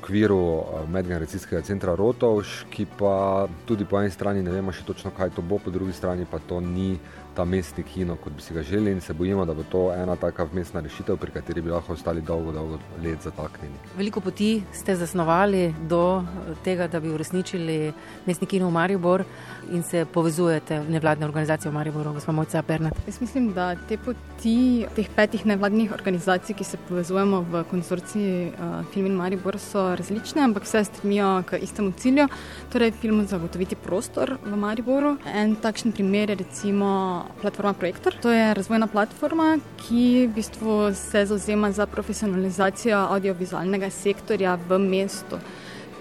okviru 0.00 0.38
uh, 0.58 0.78
medgeneracijskega 0.90 1.60
centra 1.62 1.92
Rotovš, 1.94 2.64
ki 2.72 2.88
pa 2.98 3.46
tudi 3.68 3.86
po 3.86 4.00
eni 4.00 4.10
strani 4.10 4.42
ne 4.42 4.50
vemo 4.50 4.74
še 4.74 4.82
točno, 4.82 5.12
kaj 5.14 5.36
to 5.36 5.44
bo, 5.44 5.60
po 5.62 5.70
drugi 5.70 5.94
strani 5.94 6.26
pa 6.26 6.40
to 6.42 6.58
ni 6.64 6.96
ta 7.36 7.44
mestni 7.44 7.84
kino, 7.84 8.16
kot 8.16 8.32
bi 8.32 8.42
si 8.42 8.54
ga 8.54 8.62
želeli, 8.62 8.92
in 8.96 9.00
se 9.00 9.14
bojimo, 9.14 9.44
da 9.44 9.54
bo 9.54 9.62
to 9.70 9.92
ena 9.94 10.16
taka 10.16 10.44
vmesna 10.44 10.80
rešitev, 10.80 11.16
pri 11.20 11.30
kateri 11.30 11.60
bi 11.60 11.70
lahko 11.70 11.92
ostali 11.92 12.22
dolgo, 12.22 12.52
dolgo 12.52 12.78
let 13.04 13.22
zataknjeni. 13.22 13.74
Veliko 13.96 14.20
poti 14.20 14.62
ste 14.72 14.96
zasnovali 14.96 15.74
do 15.88 16.24
tega, 16.64 16.88
da 16.88 17.00
bi 17.00 17.12
uresničili 17.12 17.92
mestni 18.26 18.46
kino 18.46 18.68
v 18.68 18.72
Maribor 18.72 19.24
in 19.72 19.82
se 19.82 20.04
povezujete 20.04 20.80
v 20.80 20.90
nevladne 20.90 21.26
organizacije 21.26 21.70
v 21.70 21.74
Mariboru, 21.74 22.12
gospod 22.12 22.34
Mojca 22.34 22.62
Bernat. 22.62 22.96
Jaz 23.06 23.20
mislim, 23.20 23.52
da 23.52 23.74
te 23.88 23.98
poti 23.98 24.86
teh 24.96 25.08
petih 25.16 25.46
nevladnih 25.46 25.92
organizacij, 25.92 26.56
ki 26.56 26.64
se 26.64 26.80
povezujemo 26.88 27.40
v 27.50 27.64
konzorciji 27.70 28.48
uh, 28.48 28.80
Film 28.94 29.06
in 29.06 29.18
Maribor, 29.20 29.58
so 29.58 29.90
različne, 29.98 30.44
ampak 30.44 30.64
vse 30.64 30.84
stremijo 30.84 31.42
k 31.50 31.60
istemu 31.62 31.92
cilju, 31.92 32.28
torej 32.72 32.94
filmu 33.00 33.26
zagotoviti 33.26 33.76
prostor 33.76 34.38
v 34.44 34.56
Mariboru. 34.56 35.16
En 35.34 35.56
takšen 35.60 35.92
primer 35.92 36.30
je 36.30 36.40
recimo 36.44 37.25
platforma 37.40 37.72
Projektor. 37.72 38.14
To 38.22 38.30
je 38.30 38.54
razvojna 38.54 38.86
platforma, 38.86 39.58
ki 39.76 40.26
v 40.26 40.34
bistvu 40.34 40.94
se 40.94 41.26
zauzema 41.26 41.72
za 41.72 41.86
profesionalizacijo 41.86 42.98
audiovizualnega 42.98 43.90
sektorja 43.90 44.58
v 44.68 44.78
mestu. 44.78 45.38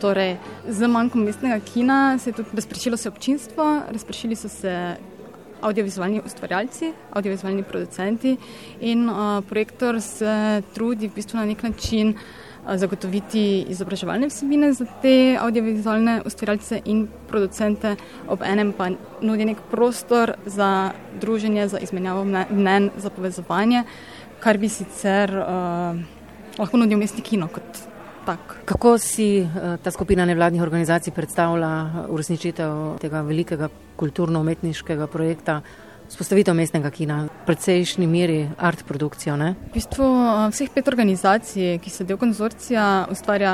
Torej, 0.01 0.37
z 0.67 0.87
manjkom 0.87 1.23
mestnega 1.23 1.59
kina 1.59 2.17
se 2.17 2.29
je 2.29 2.33
tudi 2.33 2.49
razpršilo 2.53 2.97
se 2.97 3.09
občinstvo, 3.09 3.81
razpršili 3.91 4.35
so 4.35 4.49
se 4.49 4.95
audiovizualni 5.61 6.21
ustvarjalci, 6.25 6.93
audiovizualni 7.13 7.63
producenti 7.63 8.37
in 8.79 9.09
uh, 9.09 9.43
projektor 9.49 10.01
se 10.01 10.61
trudi 10.73 11.07
v 11.07 11.15
bistvu 11.15 11.39
na 11.39 11.45
nek 11.45 11.63
način 11.63 12.13
zagotoviti 12.73 13.65
izobraževalne 13.69 14.27
vsebine 14.27 14.73
za 14.73 14.85
te 15.01 15.37
audiovizualne 15.41 16.21
ustvarjalce 16.25 16.81
in 16.85 17.07
producente, 17.27 17.95
ob 18.27 18.41
enem 18.41 18.73
pa 18.73 18.89
nudi 19.21 19.45
nek 19.45 19.61
prostor 19.71 20.33
za 20.45 20.91
druženje, 21.21 21.67
za 21.67 21.79
izmenjavo 21.79 22.23
mnen, 22.49 22.89
za 22.97 23.09
povezovanje, 23.09 23.83
kar 24.39 24.57
bi 24.57 24.69
sicer 24.69 25.31
uh, 25.37 25.99
lahko 26.57 26.77
nudil 26.77 26.97
mestni 26.97 27.23
kino 27.23 27.47
kot 27.47 27.85
tak. 28.25 28.57
Kako 28.65 28.97
si 28.97 29.45
uh, 29.45 29.77
ta 29.83 29.91
skupina 29.91 30.25
nevladnih 30.25 30.61
organizacij 30.61 31.13
predstavlja 31.13 32.05
uresničitev 32.09 32.97
tega 33.01 33.21
velikega 33.21 33.69
kulturno-umetniškega 33.95 35.07
projekta? 35.07 35.61
Spostavitev 36.09 36.53
mestnega 36.53 36.91
kina, 36.93 37.23
precejšnji 37.47 38.07
meri 38.07 38.37
art 38.61 38.83
produkcijo. 38.85 39.35
Ne? 39.37 39.53
V 39.71 39.73
bistvu 39.79 40.05
vseh 40.53 40.69
pet 40.73 40.87
organizacij, 40.91 41.79
ki 41.81 41.89
so 41.89 42.05
del 42.05 42.19
konzorcija, 42.21 43.07
ustvarja 43.11 43.53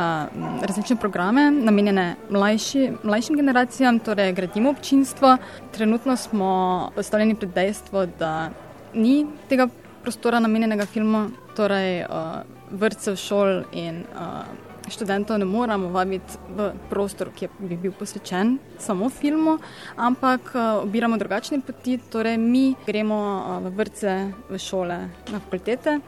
različne 0.67 0.97
programe, 0.99 1.47
namenjene 1.51 2.07
mlajši, 2.29 2.87
mlajšim 3.03 3.39
generacijam, 3.39 3.99
torej 4.03 4.33
gradimo 4.35 4.73
občinstvo. 4.75 5.37
Trenutno 5.71 6.17
smo 6.17 6.51
postavljeni 6.95 7.35
pred 7.39 7.53
dejstvo, 7.55 8.05
da 8.19 8.49
ni 8.93 9.23
tega 9.49 9.69
prostora 10.03 10.39
namenjenega 10.43 10.85
filmu, 10.85 11.29
torej 11.55 12.03
uh, 12.03 12.41
vrtcev, 12.71 13.15
šol 13.15 13.63
in 13.71 14.03
uh, 14.11 14.43
študentov 14.91 15.39
ne 15.39 15.45
moramo 15.45 15.89
vabiti 15.89 16.37
v 16.55 16.71
prostor, 16.89 17.31
ki 17.35 17.49
bi 17.59 17.77
bil 17.79 17.93
posvečen 17.95 18.57
samo 18.79 19.09
filmu, 19.09 19.57
ampak 19.95 20.51
uh, 20.53 20.83
obiramo 20.83 21.17
drugačne 21.17 21.61
poti, 21.65 21.97
torej 22.11 22.37
mi 22.37 22.75
gremo 22.85 23.19
uh, 23.19 23.59
v 23.65 23.75
vrtce, 23.77 24.17
v 24.49 24.59
šole, 24.59 24.97
na 25.31 25.39
fakultete. 25.39 25.99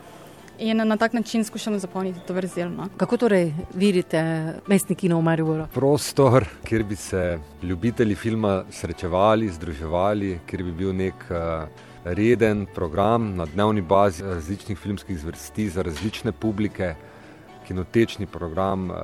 In 0.60 0.78
na 0.78 0.98
tak 0.98 1.13
način 1.13 1.43
skušamo 1.43 1.80
zapolniti 1.80 2.19
to 2.28 2.34
vrzelno. 2.34 2.86
Kako 2.98 3.17
torej 3.17 3.54
vidite 3.74 4.22
mestni 4.67 4.96
kino 4.96 5.17
v 5.17 5.26
Mariboru? 5.26 5.65
Prostor, 5.74 6.46
kjer 6.63 6.84
bi 6.84 6.96
se 6.96 7.39
ljubitelji 7.63 8.15
filma 8.15 8.63
srečevali, 8.72 9.50
združevali, 9.50 10.39
kjer 10.46 10.63
bi 10.63 10.72
bil 10.72 10.93
nek 10.93 11.26
uh, 11.32 11.65
reden 12.06 12.65
program 12.76 13.36
na 13.36 13.46
dnevni 13.46 13.82
bazi 13.82 14.24
različnih 14.24 14.78
filmskih 14.78 15.19
zvrsti 15.19 15.69
za 15.69 15.82
različne 15.82 16.32
publike 16.32 16.93
kinotečni 17.67 18.26
program, 18.26 18.91
eh, 18.91 18.95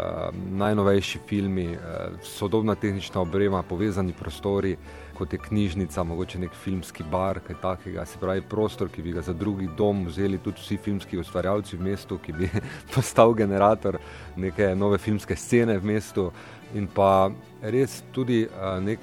najnovejši 0.52 1.20
filmi, 1.28 1.66
eh, 1.74 1.78
sodobna 2.24 2.76
tehnična 2.76 3.22
obrema, 3.22 3.64
povezani 3.64 4.14
prostori, 4.14 4.78
kot 5.18 5.34
je 5.34 5.40
knjižnica, 5.40 6.04
mogoče 6.04 6.40
nek 6.40 6.52
filmski 6.64 7.04
bar, 7.12 7.40
kaj 7.40 7.56
takega. 7.62 8.06
Se 8.06 8.20
pravi, 8.20 8.42
prostor, 8.42 8.90
ki 8.90 9.02
bi 9.02 9.12
ga 9.12 9.22
za 9.22 9.34
drugi 9.34 9.70
dom 9.78 10.06
vzeli 10.06 10.38
tudi 10.38 10.62
vsi 10.62 10.78
filmski 10.78 11.18
ustvarjalci 11.20 11.78
v 11.78 11.82
mestu, 11.82 12.18
ki 12.18 12.34
bi 12.34 12.50
postal 12.96 13.34
generator 13.34 13.98
neke 14.36 14.76
nove 14.76 14.98
filmske 14.98 15.36
scene 15.36 15.78
v 15.78 15.84
mestu. 15.84 16.32
In 16.74 16.88
pa 16.88 17.32
res 17.62 18.04
tudi 18.12 18.44
eh, 18.44 18.80
nek 18.80 19.00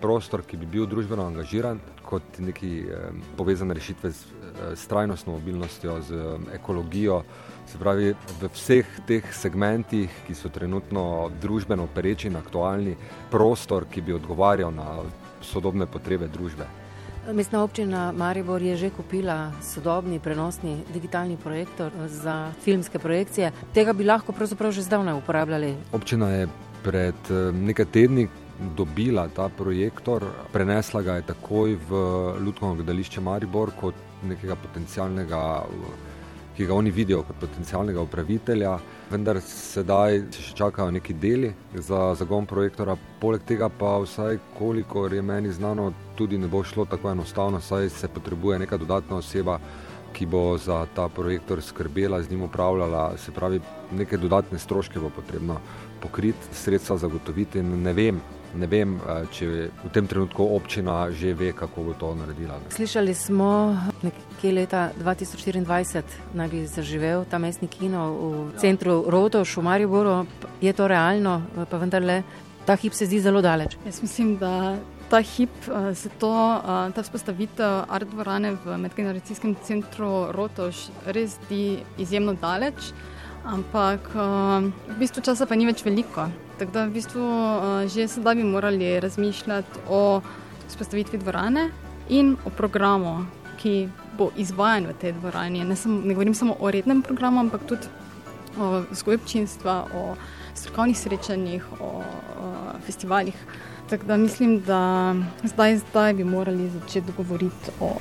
prostor, 0.00 0.42
ki 0.42 0.56
bi 0.56 0.66
bil 0.66 0.86
družbeno 0.86 1.26
angažiran, 1.26 1.80
kot 2.04 2.38
neki 2.38 2.84
povezane 3.36 3.74
rešitve 3.74 4.12
s, 4.12 4.26
s 4.74 4.86
trajnostno 4.86 5.32
mobilnostjo, 5.32 6.00
z 6.02 6.38
ekologijo. 6.52 7.22
Se 7.66 7.78
pravi, 7.78 8.14
v 8.40 8.48
vseh 8.54 8.86
teh 9.08 9.34
segmentih, 9.34 10.12
ki 10.26 10.34
so 10.34 10.48
trenutno 10.52 11.30
družbeno 11.42 11.88
pereči 11.94 12.28
in 12.28 12.36
aktualni, 12.36 12.94
prostor, 13.30 13.88
ki 13.90 14.04
bi 14.04 14.14
odgovarjal 14.14 14.72
na 14.74 15.00
sodobne 15.42 15.86
potrebe 15.86 16.28
družbe. 16.28 16.66
Mestna 17.32 17.62
občina 17.64 18.12
Maribor 18.12 18.62
je 18.62 18.76
že 18.76 18.90
kupila 18.92 19.48
sodobni 19.64 20.20
prenosni 20.20 20.84
digitalni 20.92 21.36
projektor 21.40 21.92
za 22.06 22.52
filmske 22.60 22.98
projekcije. 22.98 23.52
Tega 23.72 23.92
bi 23.92 24.04
lahko 24.04 24.32
pravzaprav 24.32 24.72
že 24.72 24.84
zdavnaj 24.84 25.14
uporabljali. 25.14 25.74
Občina 25.92 26.28
je 26.30 26.48
pred 26.84 27.16
eh, 27.30 27.52
nekaj 27.52 27.86
tedni 27.86 28.28
dobila 28.76 29.28
ta 29.28 29.48
projektor, 29.48 30.24
prenesla 30.52 31.02
ga 31.02 31.16
je 31.16 31.26
takoj 31.32 31.78
v 31.88 31.92
Ljudsko 32.44 32.74
gledališče 32.74 33.20
Maribor 33.20 33.72
kot 33.80 33.94
nekega 34.22 34.56
potencialnega 34.56 35.64
ki 36.56 36.66
ga 36.66 36.74
oni 36.74 36.90
vidijo 36.90 37.22
kot 37.22 37.36
potencialnega 37.40 38.00
upravitelja, 38.00 38.76
vendar 39.10 39.40
sedaj 39.42 40.20
se 40.30 40.42
še 40.42 40.54
čakajo 40.58 40.92
neki 40.94 41.16
deli 41.18 41.50
za 41.74 42.14
zagon 42.18 42.46
projektora. 42.46 42.96
Poleg 43.20 43.42
tega 43.48 43.68
pa 43.68 43.96
vsaj 44.04 44.38
kolikor 44.58 45.12
je 45.14 45.22
meni 45.22 45.52
znano, 45.52 45.92
tudi 46.14 46.38
ne 46.38 46.48
bo 46.48 46.62
šlo 46.64 46.84
tako 46.84 47.10
enostavno, 47.10 47.60
saj 47.60 47.90
se 47.90 48.08
potrebuje 48.08 48.58
neka 48.62 48.78
dodatna 48.78 49.18
oseba, 49.18 49.58
ki 50.14 50.26
bo 50.30 50.54
za 50.58 50.84
ta 50.94 51.08
projektor 51.08 51.62
skrbela, 51.62 52.22
z 52.22 52.30
njim 52.30 52.46
upravljala, 52.46 53.16
se 53.18 53.32
pravi, 53.34 53.60
neke 53.92 54.16
dodatne 54.16 54.58
stroške 54.58 55.00
bo 55.02 55.10
potrebno 55.10 55.58
pokriti, 56.02 56.54
sredstva 56.54 56.96
zagotoviti. 57.02 57.62
Ne 57.62 57.92
vem, 57.92 58.20
ne 58.56 58.66
vem, 58.70 58.96
če 59.34 59.46
v 59.70 59.90
tem 59.92 60.06
trenutku 60.06 60.46
občina 60.56 61.10
že 61.10 61.34
ve, 61.34 61.52
kako 61.52 61.90
bo 61.90 61.92
to 61.98 62.14
naredila. 62.14 62.58
Slišali 62.70 63.14
smo, 63.14 63.76
nekje 64.02 64.52
leta 64.52 64.90
2024 64.98 66.02
naj 66.34 66.48
bi 66.48 66.66
zaživel 66.66 67.24
ta 67.30 67.38
mestni 67.38 67.68
kino 67.68 68.02
v 68.12 68.58
centru 68.60 69.04
Rotoš 69.08 69.56
v 69.56 69.62
Mariboru. 69.62 70.26
Je 70.60 70.72
to 70.72 70.88
realno, 70.88 71.42
pa 71.70 71.76
vendarle 71.76 72.22
ta 72.64 72.76
hip 72.76 72.94
se 72.94 73.06
zdi 73.06 73.20
zelo 73.20 73.42
daleč. 73.42 73.76
Jaz 73.84 74.02
mislim, 74.02 74.36
da 74.38 74.76
ta 75.10 75.20
hip, 75.20 75.52
se 75.94 76.08
to, 76.18 76.32
ta 76.94 77.02
vzpostavitev 77.02 77.84
art 77.88 78.08
dvorane 78.08 78.56
v 78.64 78.78
medgeneracijskem 78.78 79.56
centru 79.62 80.32
Rotoš 80.32 80.88
res 81.06 81.36
zdi 81.44 81.82
izjemno 81.98 82.34
daleč. 82.40 82.92
Ampak 83.44 84.08
v 84.88 84.94
bistvu 84.96 85.20
časa 85.20 85.44
pa 85.44 85.56
ni 85.56 85.68
več 85.68 85.84
veliko. 85.84 86.30
Tako 86.56 86.70
da 86.72 86.86
v 86.88 86.94
bistvu 86.96 87.24
že 87.92 88.08
sedaj 88.08 88.40
bi 88.40 88.44
morali 88.46 89.00
razmišljati 89.00 89.84
o 89.88 90.22
vzpostavitvi 90.68 91.18
dvorane 91.20 91.68
in 92.08 92.36
o 92.44 92.50
programu, 92.50 93.26
ki 93.60 93.88
bo 94.16 94.30
izvajan 94.36 94.88
v 94.88 94.94
tej 95.00 95.12
dvorani. 95.18 95.64
Ne, 95.64 95.76
sem, 95.76 95.92
ne 96.04 96.14
govorim 96.14 96.34
samo 96.34 96.56
o 96.60 96.70
rednem 96.70 97.02
programu, 97.02 97.40
ampak 97.40 97.66
tudi 97.68 97.88
o 98.58 98.84
vzgoju 98.90 99.18
občinstva, 99.20 99.74
o 99.92 100.16
strokovnih 100.54 100.98
srečanjih, 100.98 101.64
o, 101.80 101.90
o 102.00 102.52
festivalih. 102.86 103.34
Tako 103.90 104.06
da 104.06 104.16
mislim, 104.16 104.60
da 104.60 105.14
zdaj, 105.42 105.76
zdaj 105.76 106.14
bi 106.14 106.24
morali 106.24 106.70
začeti 106.70 107.12
govoriti 107.16 107.76
o 107.80 107.92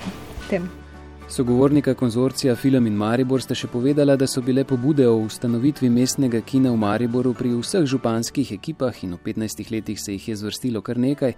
tem. 0.49 0.82
Sogovornika 1.29 1.93
konzorcija 1.93 2.55
Film 2.55 2.87
in 2.87 2.93
Maribor 2.93 3.41
sta 3.41 3.55
še 3.55 3.67
povedala, 3.71 4.15
da 4.19 4.27
so 4.27 4.41
bile 4.41 4.65
pobude 4.67 5.05
o 5.07 5.15
ustanovitvi 5.23 5.89
mestnega 5.89 6.41
kina 6.41 6.71
v 6.71 6.77
Mariboru 6.77 7.31
pri 7.33 7.53
vseh 7.55 7.85
županskih 7.87 8.51
ekipah 8.57 9.03
in 9.03 9.15
v 9.15 9.19
15 9.31 9.71
letih 9.71 9.99
se 9.99 10.13
jih 10.13 10.27
je 10.27 10.35
zvrstilo 10.35 10.81
kar 10.81 10.99
nekaj, 10.99 11.33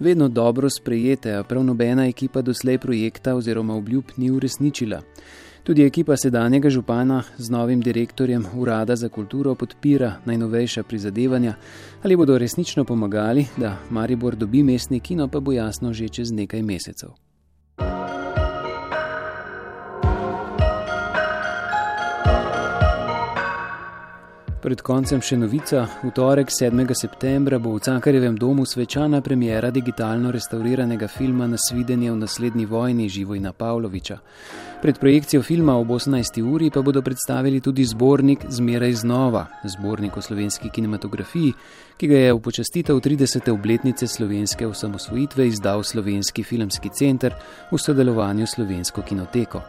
vedno 0.00 0.28
dobro 0.28 0.68
sprejete, 0.70 1.36
a 1.38 1.44
prav 1.44 1.64
nobena 1.64 2.08
ekipa 2.08 2.42
doslej 2.42 2.78
projekta 2.78 3.36
oziroma 3.38 3.76
obljub 3.78 4.10
ni 4.16 4.30
uresničila. 4.30 5.00
Tudi 5.62 5.84
ekipa 5.84 6.16
sedanjega 6.16 6.70
župana 6.70 7.22
z 7.38 7.50
novim 7.50 7.80
direktorjem 7.80 8.46
Urada 8.56 8.96
za 8.96 9.08
kulturo 9.08 9.54
podpira 9.54 10.16
najnovejša 10.24 10.82
prizadevanja, 10.82 11.54
ali 12.02 12.16
bodo 12.16 12.38
resnično 12.38 12.84
pomagali, 12.84 13.46
da 13.56 13.76
Maribor 13.90 14.36
dobi 14.36 14.62
mestni 14.62 15.00
kino, 15.00 15.28
pa 15.28 15.40
bo 15.40 15.52
jasno 15.52 15.92
že 15.92 16.08
čez 16.08 16.32
nekaj 16.32 16.62
mesecev. 16.62 17.27
Pred 24.58 24.80
koncem 24.82 25.20
še 25.22 25.36
novica. 25.38 25.84
V 26.02 26.08
torek 26.10 26.50
7. 26.50 26.82
septembra 26.90 27.60
bo 27.62 27.76
v 27.76 27.82
Cankarjevem 27.86 28.34
domu 28.34 28.64
svečana 28.66 29.20
premjera 29.22 29.70
digitalno 29.70 30.32
restauriranega 30.34 31.06
filma 31.06 31.46
Nasvidenje 31.46 32.10
v 32.10 32.16
naslednji 32.18 32.66
vojni 32.66 33.06
Živojna 33.06 33.52
Pavloviča. 33.54 34.16
Pred 34.82 34.98
projekcijo 34.98 35.44
filma 35.46 35.76
ob 35.78 35.94
18. 35.94 36.42
uri 36.42 36.72
pa 36.74 36.82
bodo 36.82 37.04
predstavili 37.06 37.60
tudi 37.62 37.86
zbornik 37.86 38.48
Zmeraj 38.50 38.98
znova, 39.04 39.46
zbornik 39.62 40.18
o 40.18 40.22
slovenski 40.26 40.72
kinematografiji, 40.74 41.54
ki 41.94 42.10
ga 42.10 42.18
je 42.26 42.34
v 42.34 42.42
počastitev 42.42 42.98
30. 42.98 43.50
obletnice 43.54 44.10
slovenske 44.10 44.66
osamosvojitve 44.66 45.46
izdal 45.46 45.86
Slovenski 45.86 46.42
filmski 46.42 46.90
center 46.90 47.38
v 47.70 47.78
sodelovanju 47.78 48.46
s 48.46 48.58
Slovensko 48.58 49.06
kinoteko. 49.06 49.62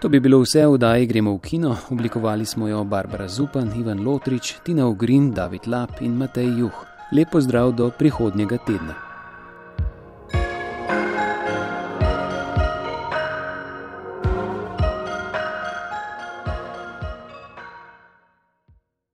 To 0.00 0.08
bi 0.08 0.20
bilo 0.20 0.42
vse 0.44 0.66
v 0.66 0.76
oddaji 0.76 1.06
Gremo 1.06 1.32
v 1.32 1.40
kino, 1.40 1.76
oblikovali 1.90 2.44
smo 2.46 2.68
jo 2.68 2.84
Barbara 2.84 3.28
Zupan, 3.28 3.72
Ivan 3.80 4.04
Lotrič, 4.04 4.56
Tina 4.62 4.86
Ogrin, 4.86 5.32
David 5.32 5.66
Lap 5.66 5.90
in 6.00 6.16
Matej 6.16 6.58
Juh. 6.58 6.84
Lepo 7.12 7.40
zdrav 7.40 7.72
do 7.72 7.90
prihodnjega 7.90 8.58
tedna. 8.66 9.05